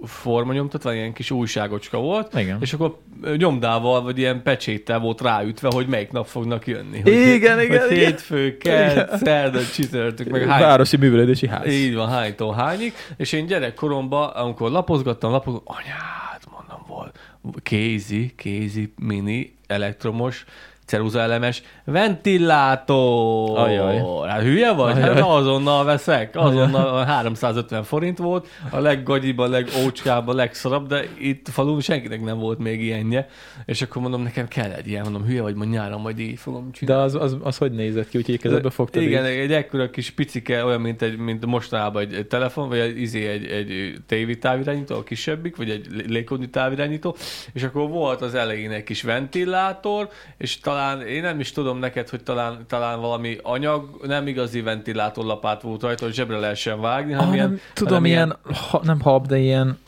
[0.03, 2.59] formanyomtatva, ilyen kis újságocska volt, Igen.
[2.61, 2.99] és akkor
[3.37, 7.01] nyomdával, vagy ilyen pecséttel volt ráütve, hogy melyik nap fognak jönni.
[7.01, 8.07] Hogy, Igen, igen, hogy igen.
[8.07, 9.19] hétfő, kedd, Igen.
[9.19, 11.67] szerda, csütörtök, meg hány, Városi művelődési ház.
[11.67, 17.19] így van, hánytól hányig, és én gyerekkoromban, amikor lapozgattam, lapozgattam, anyád, mondom, volt
[17.63, 20.45] kézi, kézi, mini, elektromos,
[20.91, 23.59] ceruzaelemes ventilátor.
[23.59, 24.03] Ajaj.
[24.29, 24.97] Hát hülye vagy?
[24.97, 25.15] Ajaj.
[25.15, 26.37] Hát azonnal veszek.
[26.37, 28.49] Azonnal 350 forint volt.
[28.71, 33.29] A leggagyiba, a legócskább, a legszarabb, de itt falun senkinek nem volt még ilyenje.
[33.65, 35.03] És akkor mondom, nekem kell egy ilyen.
[35.03, 37.03] Mondom, hülye vagy, majd nyáron majd így fogom De csinálni.
[37.03, 39.39] az, az, az hogy nézett ki, úgyhogy kezedbe fogtad Igen, így?
[39.39, 43.29] egy ekkora kis picike, olyan, mint, egy, mint mostanában egy, egy telefon, vagy egy, izé,
[43.29, 47.17] egy, egy tévé távirányító, a kisebbik, vagy egy légkodni távirányító,
[47.53, 52.09] és akkor volt az elején egy kis ventilátor, és talán, én nem is tudom neked,
[52.09, 57.29] hogy talán, talán valami anyag, nem igazi ventilátorlapát volt rajta, hogy zsebre lehessen vágni, hanem
[57.29, 58.37] Ah, ilyen, nem, tudom, hanem ilyen,
[58.71, 59.79] ha, nem hab, de ilyen,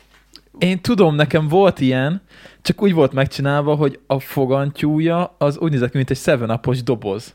[0.59, 2.22] én tudom, nekem volt ilyen,
[2.62, 7.34] csak úgy volt megcsinálva, hogy a fogantyúja az úgy nézett ki, mint egy 7 doboz.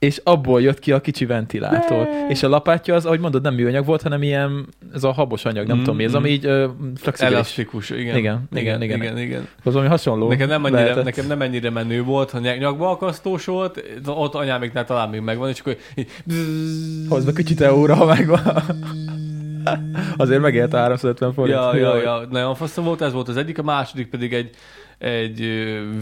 [0.00, 2.08] És abból jött ki a kicsi ventilátor.
[2.08, 2.28] Ne.
[2.28, 5.66] És a lapátja az, ahogy mondod, nem műanyag volt, hanem ilyen, ez a habos anyag,
[5.66, 6.14] nem Mm, tudom mi, ez mm.
[6.14, 6.64] ami így uh,
[6.96, 7.36] flexibilis.
[7.36, 8.16] Elasztikus, igen.
[8.16, 9.02] Igen, igen, igen.
[9.02, 9.48] igen, igen.
[9.64, 10.28] Az valami hasonló.
[10.28, 11.04] Nekem nem, ennyire, lehetett.
[11.04, 15.48] nekem nem ennyire menő volt, ha ny- nyakba akasztós volt, ott anyámiknál talán még megvan,
[15.48, 16.08] és akkor így...
[17.08, 18.40] Hozd be kicsit euróra, ha megvan.
[20.16, 21.56] Azért megélt a 350 forint.
[21.56, 24.50] Ja, ja, ja, nagyon faszom volt, ez volt az egyik, a második pedig egy,
[25.00, 25.40] egy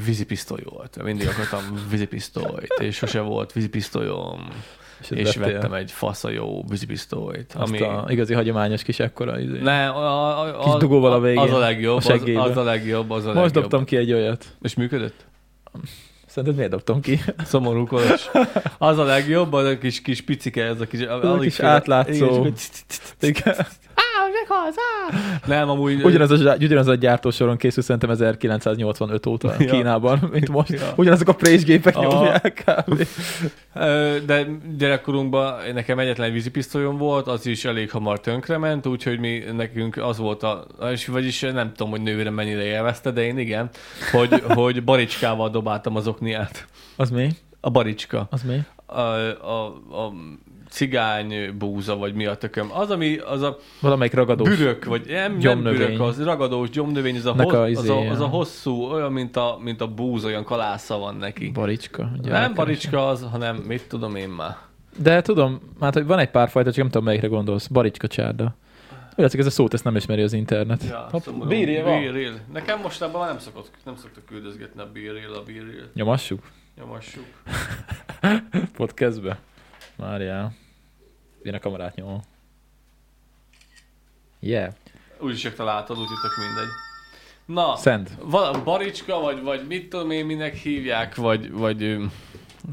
[0.05, 1.03] vízipisztoly volt.
[1.03, 4.49] Mindig akartam vízipisztolyt, és sose volt vízipisztolyom,
[5.01, 7.55] És, és vettem egy fasza jó vízipisztolyt.
[7.57, 7.81] Azt Ami...
[7.81, 9.41] a igazi hagyományos kis ekkora.
[9.41, 9.59] Izé.
[9.59, 12.41] Ne, a, a, Kis a, dugóval a végén, Az a legjobb, a az, seggébe.
[12.43, 13.53] az a legjobb, az a Most legjobb.
[13.63, 14.45] dobtam ki egy olyat.
[14.63, 15.27] És működött?
[16.27, 17.21] Szerinted miért dobtam ki?
[17.45, 18.31] Szomorú kolos.
[18.79, 21.01] Az a legjobb, az a kis, kis picike, ez a kis...
[21.01, 22.47] a kis átlátszó.
[23.21, 23.55] Igen,
[24.49, 24.73] akkor-
[25.13, 25.41] Igen.
[25.47, 26.03] Nem, amúgy...
[26.03, 29.71] Ugyanaz a, ugyanaz a gyártósoron készül szerintem 1985 óta Ja.
[29.71, 30.71] Kínában, mint most.
[30.71, 30.93] Ja.
[30.97, 32.13] Ugyanazok a présgépek Aha.
[32.13, 33.07] nyomják kb.
[34.27, 34.47] De
[34.79, 40.43] gyerekkorunkban nekem egyetlen vízipisztolyom volt, az is elég hamar tönkrement, úgyhogy mi nekünk az volt
[40.43, 43.71] a, és vagyis nem tudom, hogy nővére mennyire élvezte, de én igen,
[44.13, 46.67] hogy, hogy baricskával dobáltam az okniát.
[46.97, 47.29] Az mi?
[47.61, 48.27] A baricska.
[48.31, 48.59] Az mi?
[48.87, 50.13] A, a, a
[50.69, 52.69] cigány búza, vagy mi a tököm.
[52.73, 54.57] Az, ami az a Valamelyik ragadós.
[54.57, 55.79] bürök, vagy nem, nem Gyomnövény.
[55.79, 59.12] bürök, az ragadós gyomnövény, az a, hos, a az, izé, a, az a hosszú, olyan,
[59.12, 61.51] mint a, mint a búz, olyan kalásza van neki.
[61.51, 62.11] Baricska.
[62.23, 64.57] Nem baricska az, hanem mit tudom én már.
[65.03, 67.66] De tudom, hát hogy van egy pár fajta, csak nem tudom melyikre gondolsz.
[67.66, 68.55] Baricska csárda.
[69.11, 70.85] Úgy látszik, ez a szót ezt nem ismeri az internet.
[70.85, 71.49] Ja, szomorú.
[71.49, 72.01] bírja van.
[72.01, 72.33] Bíril.
[72.53, 75.91] Nekem mostában már nem szokott, nem szoktak küldözgetni a bíril, a bíril.
[75.95, 76.43] Nyomassuk
[76.77, 77.25] Nyomassuk.
[78.77, 79.39] podcastbe.
[79.99, 80.55] Várjál.
[81.43, 82.21] Én a kamerát nyomom.
[84.41, 84.73] Yeah.
[85.19, 86.69] Úgyis csak találtad, úgyhogy tök mindegy.
[87.45, 88.11] Na, Szent.
[88.23, 91.97] vala, baricska, vagy, vagy mit tudom én, minek hívják, vagy, vagy,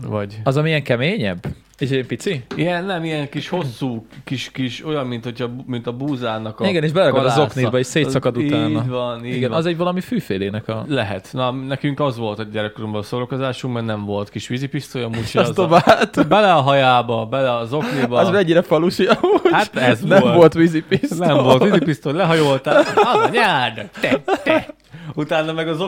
[0.01, 1.45] vagy Az, ami ilyen keményebb?
[1.79, 2.43] És egy pici?
[2.55, 6.83] Ilyen, nem, ilyen kis hosszú, kis, kis, olyan, mint, hogyha, mint a búzának a Igen,
[6.83, 8.67] és beleragad az oknidba, és szétszakad Az- utána.
[8.67, 9.57] Így van, így Igen, van.
[9.57, 10.85] az egy valami fűfélének a...
[10.87, 11.29] Lehet.
[11.31, 15.59] Na, nekünk az volt a gyerekkorunkban a szórakozásunk, mert nem volt kis vízipisztolyom, úgyhogy Azt
[15.59, 15.83] az a,
[16.27, 18.17] bele a hajába, bele az okniba.
[18.17, 19.41] Az mennyire falusi amúgy.
[19.51, 20.35] Hát ez nem volt.
[20.35, 21.27] volt vízipisztoly.
[21.27, 22.77] Nem volt vízipisztoly, lehajoltál.
[22.95, 24.73] Az a nyárd, te, te.
[25.13, 25.83] Utána meg az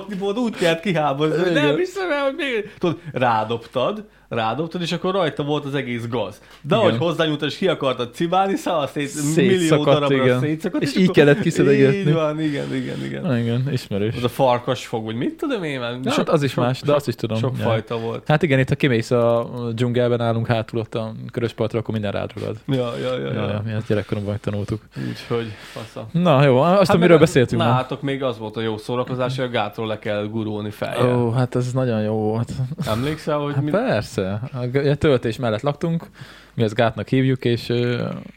[0.59, 2.73] kellett kiháborzni, hogy nem hiszem el, hogy még...
[2.77, 6.41] Tudod, rádobtad, rádobtad, és akkor rajta volt az egész gaz.
[6.61, 6.79] De Igen.
[6.87, 10.39] ahogy hozzányúltad, és ki akartad cibálni, száll szét, millió darabra igen.
[10.39, 10.83] szétszakadt.
[10.83, 11.97] És akkor- így kellett kiszedegetni.
[11.97, 13.21] Így van, igen, igen, igen.
[13.21, 14.15] Na, igen, ismerős.
[14.15, 15.99] Az a farkas fog, vagy mit tudom én már.
[15.99, 17.37] Na, hát az is más, de azt is tudom.
[17.37, 17.63] Sok Ja.
[17.63, 18.27] fajta volt.
[18.27, 22.31] Hát igen, itt ha kimész a dzsungelben állunk hátul ott a köröspartra, akkor minden rád
[22.39, 22.55] ragad.
[22.67, 23.25] Ja, ja, ja.
[23.27, 23.47] Ja, ja.
[23.51, 24.81] ja, mi ezt gyerekkorunkban tanultuk.
[25.09, 26.07] Úgyhogy, fasza.
[26.11, 27.71] Na jó, azt hát meg- miről beszéltünk már?
[27.71, 31.17] Nálatok még az volt a jó szórakozás, hogy a gátról le kell gurulni fejjel.
[31.17, 32.51] Ó, hát ez nagyon jó volt.
[32.85, 33.69] Emlékszel, hogy Hát mi...
[33.71, 34.16] persze.
[34.17, 36.07] A g- a töltés mellett laktunk,
[36.53, 37.69] mi az gátnak hívjuk, és,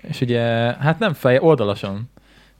[0.02, 0.40] és ugye,
[0.78, 2.10] hát nem fej, oldalasan.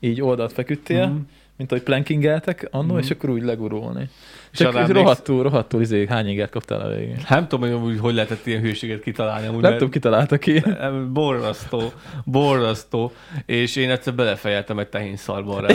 [0.01, 1.17] Így oldalt feküdtél, Mhm.
[1.57, 3.03] mint ahogy plankingeltek annó, Mhm.
[3.03, 4.09] és akkor úgy legurulni.
[4.53, 7.17] Csak így emléksz- rohadtul, rohadtul izé, hány ingert kaptál a végén?
[7.29, 9.47] Nem tudom, hogy hogy lehetett ilyen hőséget kitalálni.
[9.47, 10.63] Amúgy, Nem tudom, kitalálta ki.
[10.65, 11.93] Nem, Borzasztó,
[12.25, 13.13] borzasztó.
[13.47, 15.75] És én egyszer belefejeltem egy tehén szarba rá.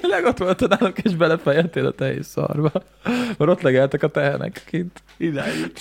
[0.00, 2.70] Tényleg ott voltad nálunk, és belefejeltél a tehész szarba.
[3.38, 5.02] Mert ott legeltek a tehenek kint.
[5.16, 5.72] Idáig.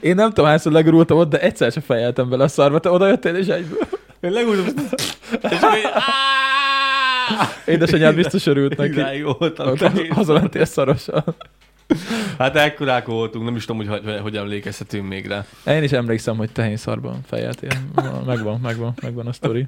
[0.00, 2.78] Én nem tudom, hányszor legurultam ott, de egyszer sem fejeltem bele a szarba.
[2.78, 3.78] Te oda jöttél, és egyből.
[4.20, 4.66] Én legújabb...
[5.50, 5.58] És.
[7.74, 8.90] Édesanyád biztos örült neki.
[8.90, 9.76] Idáig voltam.
[10.10, 11.24] Hazamentél szarosan.
[12.38, 15.46] Hát ekkorák voltunk, nem is tudom, hogy, hogy, hogy emlékezhetünk még rá.
[15.66, 17.70] Én is emlékszem, hogy tehén szarban fejeltél.
[18.26, 19.66] Megvan, megvan, megvan a sztori.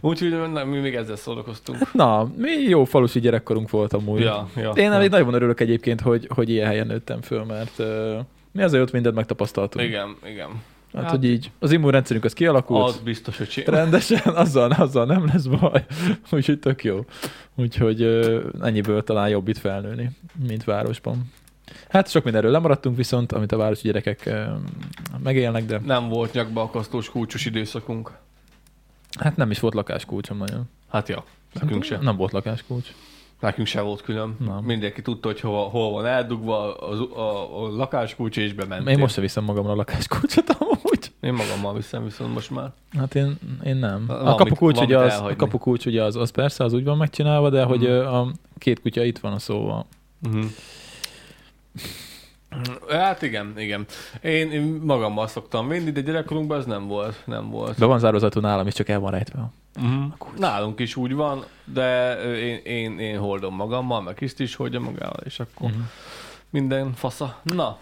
[0.00, 1.92] Úgyhogy nem, mi még ezzel szórakoztunk.
[1.92, 4.20] Na, mi jó falusi gyerekkorunk volt amúgy.
[4.20, 5.08] Ja, ja, Én ja.
[5.08, 8.18] nagyon örülök egyébként, hogy, hogy ilyen helyen nőttem föl, mert uh,
[8.52, 9.86] mi azért ott mindent megtapasztaltunk.
[9.86, 10.48] Igen, igen.
[10.94, 12.88] Hát, Hát- hogy így az immunrendszerünk az kialakult.
[12.88, 13.80] Az biztos, hogy csinál.
[13.80, 15.84] Rendesen, azzal, azzal nem lesz baj.
[16.32, 17.04] Úgyhogy tök jó.
[17.54, 18.02] Úgyhogy
[18.62, 20.10] ennyiből talán jobb itt felnőni,
[20.48, 21.32] mint városban.
[21.88, 24.30] Hát sok mindenről lemaradtunk viszont, amit a városi gyerekek
[25.22, 28.12] megélnek, de Nem volt nyakba akasztós kulcsos időszakunk.
[29.20, 30.62] hát nem is volt lakáskulcsom nagyon.
[30.88, 31.24] Hát ja,
[31.60, 31.98] nekünk se.
[32.00, 32.88] Nem volt lakáskulcs.
[33.40, 34.36] Nekünk se volt külön.
[34.46, 34.58] Nem.
[34.64, 38.88] Mindenki tudta, hogy hova, hol van eldugva az, a, a lakáskulcs, és bementél.
[38.92, 41.12] Én most sem viszem magamra a lakáskulcsot amúgy.
[41.20, 42.72] Én magammal viszem viszont most már.
[42.98, 44.04] Hát én, én nem.
[44.06, 47.50] Van A kapukulcs, ugye az, a kapukulcs ugye az, az persze, az úgy van megcsinálva,
[47.50, 47.90] de hogy Mhm.
[48.14, 48.26] a
[48.58, 49.86] két kutya itt van a szóval.
[50.26, 50.44] Uh-huh.
[52.88, 53.86] Hát igen, igen.
[54.22, 57.22] Én, én magammal szoktam vinni, de gyerekkorunkban ez nem volt.
[57.24, 57.78] Nem volt.
[57.78, 59.50] Be van zározatú nálam, és csak el van rejtve.
[59.82, 60.12] Uh-huh.
[60.38, 65.20] Nálunk is úgy van, de én, én, én hordom magammal, meg Kriszt is hordja magával,
[65.24, 65.80] és akkor Mhm.
[66.50, 67.40] minden fasza.
[67.42, 67.78] Na,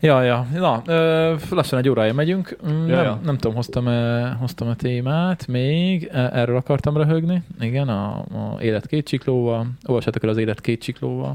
[0.00, 0.46] Ja, ja.
[0.52, 2.56] Na, ö, lassan egy órája megyünk.
[2.68, 3.20] Mm, Ja, nem, ja.
[3.24, 6.04] nem tudom, hoztam-e, hoztam a témát még.
[6.12, 7.42] Erről akartam röhögni.
[7.60, 9.66] Igen, a, a élet két csiklóval.
[9.86, 11.34] Olvassátok el az élet két csiklóval.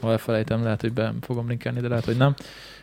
[0.00, 2.34] Ha elfelejtem, lehet, hogy be fogom linkelni, de lehet, hogy nem.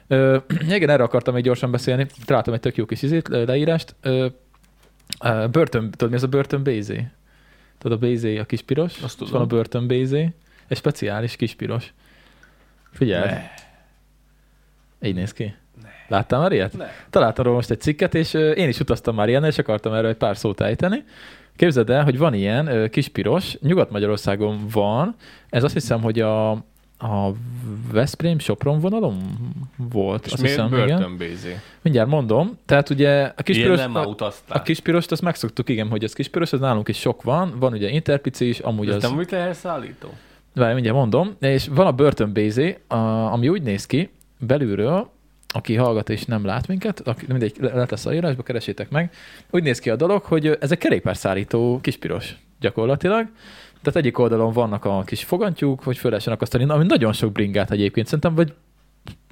[0.07, 0.37] Ö,
[0.75, 2.05] igen, erről akartam még gyorsan beszélni.
[2.25, 3.95] Találtam egy tök jó kis izét, leírást.
[4.01, 4.27] Ö,
[5.23, 7.07] ö, börtön, tudod mi az a börtön bézé?
[7.77, 9.33] Tudod, a bézé a kispiros, Azt és tudom.
[9.33, 10.33] van a börtön bézé,
[10.67, 11.93] egy speciális kispiros.
[12.91, 13.49] Figyelj, ne.
[15.07, 15.53] így néz ki.
[16.07, 16.77] Láttál már ilyet?
[16.77, 16.87] Ne.
[17.09, 20.17] Találtam róla most egy cikket, és én is utaztam már ilyen, és akartam erről egy
[20.17, 21.03] pár szót ejteni.
[21.55, 25.15] Képzeld el, hogy van ilyen kispiros, Nyugat-Magyarországon van,
[25.49, 26.51] ez azt hiszem, hogy a,
[27.03, 27.33] a
[27.91, 29.17] Veszprém-Sopron vonalon
[29.77, 30.25] volt.
[30.25, 30.87] És azt miért hiszem, igen.
[30.87, 31.59] börtönbézi?
[31.81, 32.57] Mindjárt mondom.
[32.65, 34.57] Tehát ugye a kispiros, nem a, utaztál.
[34.57, 37.89] a kispirost azt megszoktuk, igen, hogy az kispiros, az nálunk is sok van, van ugye
[37.89, 39.01] interpici is, amúgy Ez az...
[39.01, 40.09] nem úgy lehelszállító?
[40.53, 41.35] Várj, mindjárt mondom.
[41.39, 42.95] És van a börtönbézé, a,
[43.31, 45.11] ami úgy néz ki, belülről,
[45.47, 49.11] aki hallgat és nem lát minket, aki, mindegy, le lesz a írásba, keresétek meg.
[49.49, 53.27] Úgy néz ki a dolog, hogy ez egy kerékpárszállító kispiros gyakorlatilag.
[53.83, 57.71] Tehát egyik oldalon vannak a kis fogantyúk, hogy föl lehessen akasztani, ami nagyon sok bringát
[57.71, 58.05] egyébként.
[58.05, 58.53] Szerintem vagy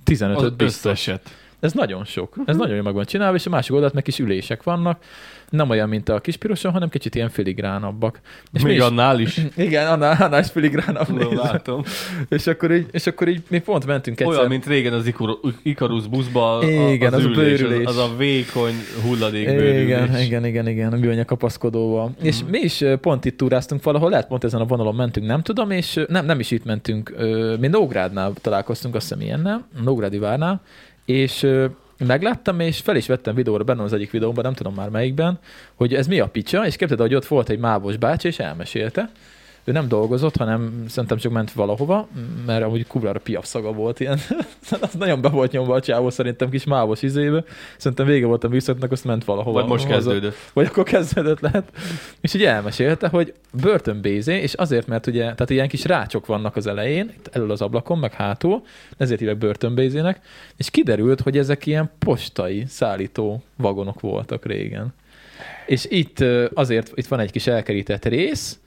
[0.03, 0.91] 15 Az biztos.
[0.91, 1.29] összeset.
[1.61, 2.35] Ez nagyon sok.
[2.45, 5.03] Ez nagyon jól meg van csinálva, és a másik oldalt meg kis ülések vannak.
[5.49, 8.19] Nem olyan, mint a kis piroson, hanem kicsit ilyen filigránabbak.
[8.53, 9.37] És Még is- annál is.
[9.55, 11.83] Igen, annál, annál is filigránabb Tudom, látom.
[12.29, 14.35] És akkor, így, és akkor így mi pont mentünk egyszer.
[14.37, 15.13] Olyan, mint régen az
[15.63, 17.85] Ikarus, buszba a- Igen, az a ülés, bőrülés.
[17.85, 18.73] Az, az a vékony
[19.05, 19.81] hulladék bőrülés.
[19.83, 22.07] Igen, igen, igen, igen, a műanyag kapaszkodóval.
[22.07, 22.25] Mm.
[22.25, 25.71] És mi is pont itt túráztunk valahol, lehet pont ezen a vonalon mentünk, nem tudom,
[25.71, 27.15] és nem, nem is itt mentünk,
[27.59, 30.61] mi Nógrádnál találkoztunk, azt hiszem ilyennel, Nógrádi várnál,
[31.11, 31.47] és
[31.97, 35.39] megláttam, és fel is vettem videóra, benne az egyik videóban, nem tudom már melyikben,
[35.75, 39.11] hogy ez mi a picsa, és képzeld, hogy ott volt egy mávos bácsi, és elmesélte,
[39.63, 42.07] ő nem dolgozott, hanem szerintem csak ment valahova,
[42.45, 44.19] mert amúgy kurvára piaf szaga volt ilyen.
[44.81, 47.43] az nagyon be volt nyomva a csávó szerintem kis mávos izébe.
[47.77, 49.59] Szerintem vége volt a műszaknak, azt ment valahova.
[49.59, 50.35] Vagy most kezdődött.
[50.53, 51.71] Vagy akkor kezdődött lehet.
[52.21, 56.67] És ugye elmesélte, hogy börtönbézé, és azért, mert ugye, tehát ilyen kis rácsok vannak az
[56.67, 58.61] elején, itt elől az ablakon, meg hátul,
[58.97, 60.19] ezért hívják börtönbézének,
[60.57, 64.93] és kiderült, hogy ezek ilyen postai szállító vagonok voltak régen.
[65.65, 66.19] És itt
[66.53, 68.59] azért, itt van egy kis elkerített rész,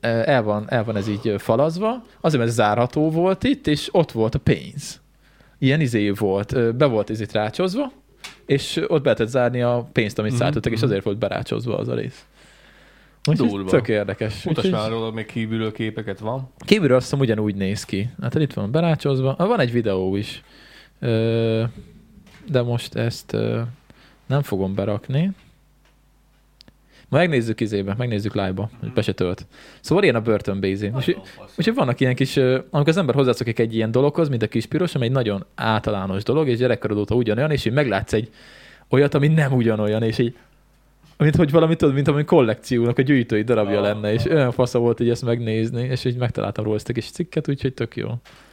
[0.00, 4.34] el van, el van ez így falazva, azért, mert zárható volt itt, és ott volt
[4.34, 5.00] a pénz.
[5.58, 7.92] Ilyen izé volt, be volt ez itt rácsozva,
[8.46, 10.86] és ott be lehetett zárni a pénzt, amit Mhm, szállítottak, és mhm.
[10.88, 12.26] azért volt berácsozva az a rész.
[13.22, 13.70] Durva.
[13.70, 14.42] Tök érdekes.
[14.44, 16.50] Mutas Úgyhogy már róla, még kívülről képeket van.
[16.58, 18.10] Kívülről azt hiszem ugyanúgy néz ki.
[18.20, 19.34] Hát itt van berácsozva.
[19.38, 20.42] Ah, Van egy videó is.
[22.46, 23.36] De most ezt
[24.26, 25.30] nem fogom berakni.
[27.08, 29.46] Ma megnézzük izébe, megnézzük live-ba, hogy be se tölt.
[29.80, 30.92] Szóval ilyen a börtönbézi.
[30.98, 31.16] És,
[31.56, 34.94] Úgyhogy vannak ilyen kis, amikor az ember hozzászokik egy ilyen dologhoz, mint a kis piros,
[34.94, 38.30] ami egy nagyon általános dolog, és gyerekkorod óta ugyanolyan, és így meglátsz egy
[38.88, 40.36] olyat, ami nem ugyanolyan, és így
[41.18, 44.78] mint hogy valami, tudod, mint ami kollekciónak a gyűjtői darabja Ah, lenne, és olyan fasza
[44.78, 48.08] volt így ezt megnézni, és így megtaláltam róla ezt a kis cikket, úgyhogy tök jó.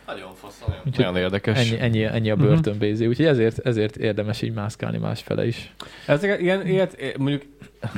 [0.06, 1.58] Nagyon fasz, nagyon, Úgyhogy nagyon érdekes.
[1.72, 2.46] Ennyi, ennyi, ennyi a Mhm.
[2.46, 5.74] börtönbézi, úgyhogy ezért, ezért érdemes így mászkálni másfele is.
[6.08, 7.42] Ezek ilyen, ilyet, mondjuk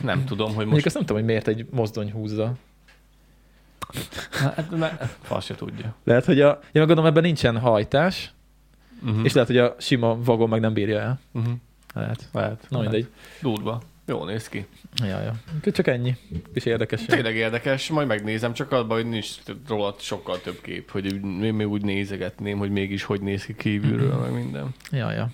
[0.04, 0.86] nem tudom, hogy Mondjuk most...
[0.86, 2.54] azt nem tudom, hogy miért egy mozdony húzza.
[4.32, 4.68] Hát,
[5.22, 5.96] fasz se tudja.
[6.04, 8.32] Lehet, hogy a, én meg gondolom, ebben nincsen hajtás,
[9.06, 9.26] Uh-huh.
[9.26, 11.20] és lehet, hogy a sima vagon meg nem bírja el.
[11.34, 11.54] uh-huh.
[11.94, 12.30] Lehet.
[12.32, 12.66] Lehet.
[12.70, 12.92] Na lehet.
[12.94, 13.12] mindegy.
[13.42, 13.82] Durva.
[14.08, 14.66] Jól néz ki.
[15.04, 15.34] Ja, ja.
[15.56, 16.16] Úgyhogy Csak ennyi.
[16.54, 17.06] Kis érdekes.
[17.06, 19.30] Tényleg érdekes, majd megnézem, csak abban, hogy nincs
[19.68, 21.06] róla sokkal több kép, hogy
[21.44, 24.76] én még úgy nézegetném, hogy mégis hogy néz ki kívülről, meg minden.
[24.92, 25.30] Ja, ja.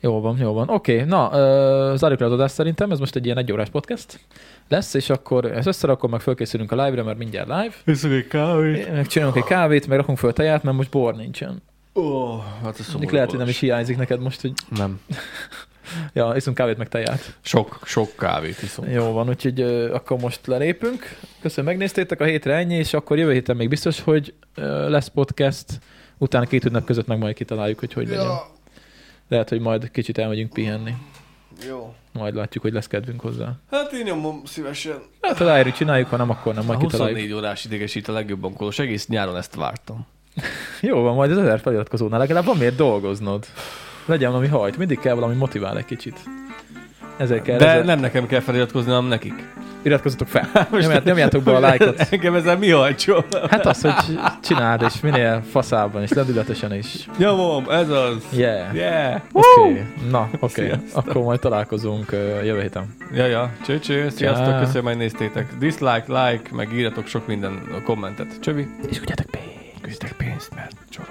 [0.00, 0.68] Jó van, jó van.
[0.68, 4.20] Oké, na, ö, zárjuk le az adást szerintem, ez most egy ilyen egyórás podcast
[4.68, 7.74] lesz, és akkor ezt összerakom, meg fölkészülünk a live-re, mert mindjárt live.
[7.84, 8.92] Viszont egy kávét.
[8.92, 11.62] Meg csinálunk egy kávét, meg rakunk föl teját, mert most bor nincsen.
[11.94, 15.00] Ó, oh, hát ez Szomorú lehet, hogy nem is hiányzik neked most, hogy Nem.
[16.12, 17.36] ja, iszunk kávét, meg teját.
[17.40, 18.90] Sok, sok kávét iszom.
[18.90, 19.60] Jó van, úgyhogy
[19.92, 21.18] akkor most lelépünk.
[21.40, 24.34] Köszönöm, megnéztétek a hétre ennyi, és akkor jövő héten még biztos, hogy
[24.88, 25.64] lesz podcast.
[26.18, 28.30] Utána két ünnep között meg majd kitaláljuk, hogy hogy legyen.
[29.28, 30.94] Lehet, hogy majd kicsit elmegyünk pihenni.
[31.68, 31.94] jó.
[32.12, 33.52] Majd látjuk, hogy lesz kedvünk hozzá.
[33.70, 34.98] Hát én nyomom szívesen.
[35.20, 37.16] Hát ha ráérünk, csináljuk, ha nem, akkor nem, A majd kitaláljuk.
[37.18, 38.78] 24 órás idegesít a legjobban kolos.
[38.78, 40.06] Egész nyáron ezt vártam.
[40.80, 43.46] Jó van, majd az ezer feliratkozónál legalább van miért dolgoznod.
[44.08, 46.18] Legyen valami hajt, mindig kell valami motivál egy kicsit.
[47.16, 47.86] Ezért kell, De ezért...
[47.86, 49.44] nem nekem kell feliratkozni, hanem nekik.
[49.82, 50.48] iratkozzatok fel.
[50.80, 52.06] Nyomját, nyomjátok be a lájkot.
[52.10, 53.24] Engem ezzel mi hajtsol?
[53.50, 53.92] Hát az, hogy
[54.42, 57.08] csináld, és minél faszában, és lendületesen is.
[57.18, 58.16] Nyomom, ez az.
[58.32, 58.74] Yeah.
[58.74, 59.20] Yeah.
[59.32, 59.82] Oké, okay.
[60.10, 60.62] na, oké.
[60.62, 60.64] Okay.
[60.64, 61.06] Sziasztok.
[61.06, 62.94] Akkor majd találkozunk uh, jövő héten.
[63.12, 63.52] Ja, ja.
[63.64, 64.08] Cső, cső.
[64.08, 64.60] Sziasztok, Ciao.
[64.60, 65.54] köszönöm, hogy néztétek.
[65.58, 68.40] Dislike, like, meg írjatok sok minden kommentet.
[68.40, 68.68] Csövi.
[68.88, 69.80] És küldjetek pénzt.
[69.82, 71.06] Küldtek pénzt, mert csak